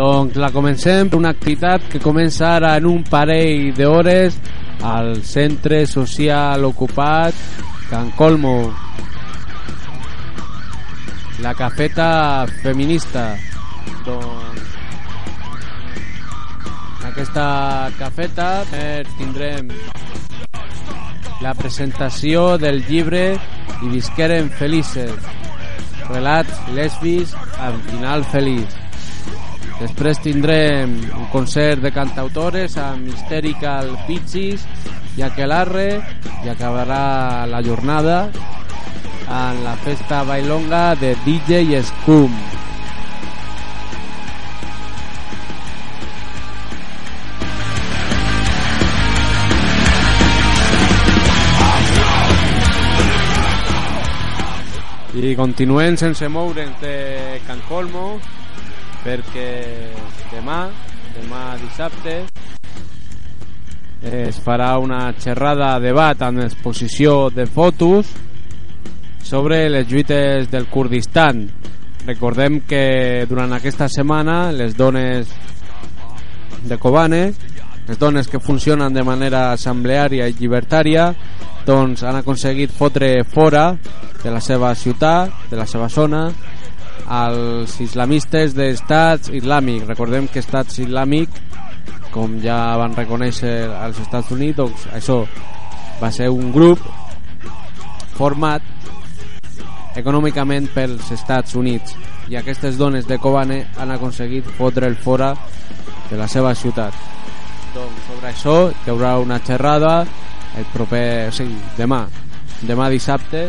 [0.00, 4.38] Doncs la comencem una activitat que comença ara en un parell d'hores
[4.90, 7.36] al centre social ocupat
[7.90, 8.72] Can Colmo.
[11.44, 13.26] La cafeta feminista.
[14.08, 14.72] Doncs
[17.02, 17.46] en aquesta
[18.00, 19.68] cafeta eh, tindrem
[21.44, 23.34] la presentació del llibre
[23.84, 25.12] I visqueren felices
[26.08, 28.79] relats lesbis amb final feliç
[29.80, 34.66] Després tindrem un concert de cantautores amb Hysterical Pizzis
[35.16, 35.86] i Aquelarre
[36.44, 38.26] i acabarà la jornada
[39.24, 42.34] en la festa bailonga de DJ Scum.
[55.20, 58.20] I continuem sense moure'ns de Can Colmo
[59.04, 59.50] perquè
[60.30, 60.68] demà,
[61.16, 62.16] demà dissabte,
[64.00, 68.08] es farà una xerrada de debat amb exposició de fotos
[69.22, 71.44] sobre les lluites del Kurdistan.
[72.06, 75.28] Recordem que durant aquesta setmana les dones
[76.64, 77.32] de Kobane,
[77.88, 81.10] les dones que funcionen de manera assembleària i llibertària,
[81.66, 83.74] doncs han aconseguit fotre fora
[84.22, 86.28] de la seva ciutat, de la seva zona,
[87.06, 89.86] als islamistes d'estats islàmic.
[89.88, 91.30] Recordem que estats islàmic,
[92.10, 95.22] com ja van reconèixer als Estats Units, doncs això
[96.00, 96.82] va ser un grup
[98.16, 98.62] format
[100.00, 101.94] econòmicament pels Estats Units
[102.30, 105.32] i aquestes dones de Kobane han aconseguit fotre el fora
[106.10, 106.94] de la seva ciutat.
[107.74, 109.94] Doncs sobre això hi haurà una xerrada
[110.58, 112.04] el proper, o sigui, demà,
[112.66, 113.46] demà dissabte,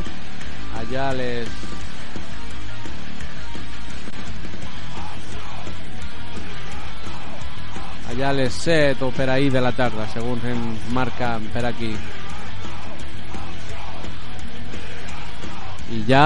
[0.78, 1.71] allà a les
[8.12, 11.92] allà a les 7 o per ahir de la tarda, segons ens marca per aquí.
[15.92, 16.26] I ja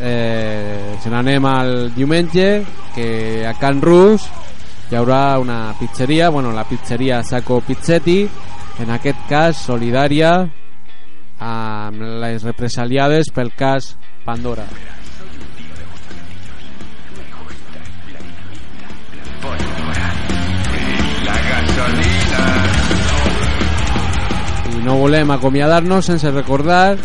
[0.00, 2.48] eh, se n'anem al diumenge,
[2.94, 4.26] que a Can Rus
[4.90, 8.22] hi haurà una pizzeria, bueno, la pizzeria Saco Pizzetti,
[8.82, 10.36] en aquest cas solidària
[11.44, 14.66] amb les represaliades pel cas Pandora.
[24.84, 26.98] No volem acomiadar-nos sense recordar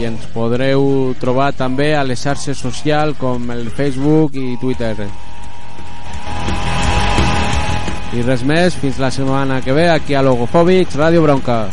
[0.00, 3.20] i ens podreu trobar també a les xarxes socials
[3.52, 4.96] el Facebook i Twitter.
[8.16, 11.68] I res més, fins la setmana que ve aquí a Logofòbics, Ràdio Bronca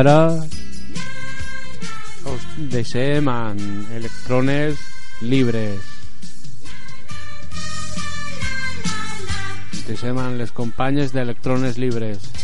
[0.00, 0.32] i ara
[2.32, 3.58] us deixem en
[3.98, 4.78] electrones
[5.20, 5.90] llibres
[9.74, 12.39] ens deixem en les companyes d'electrones llibres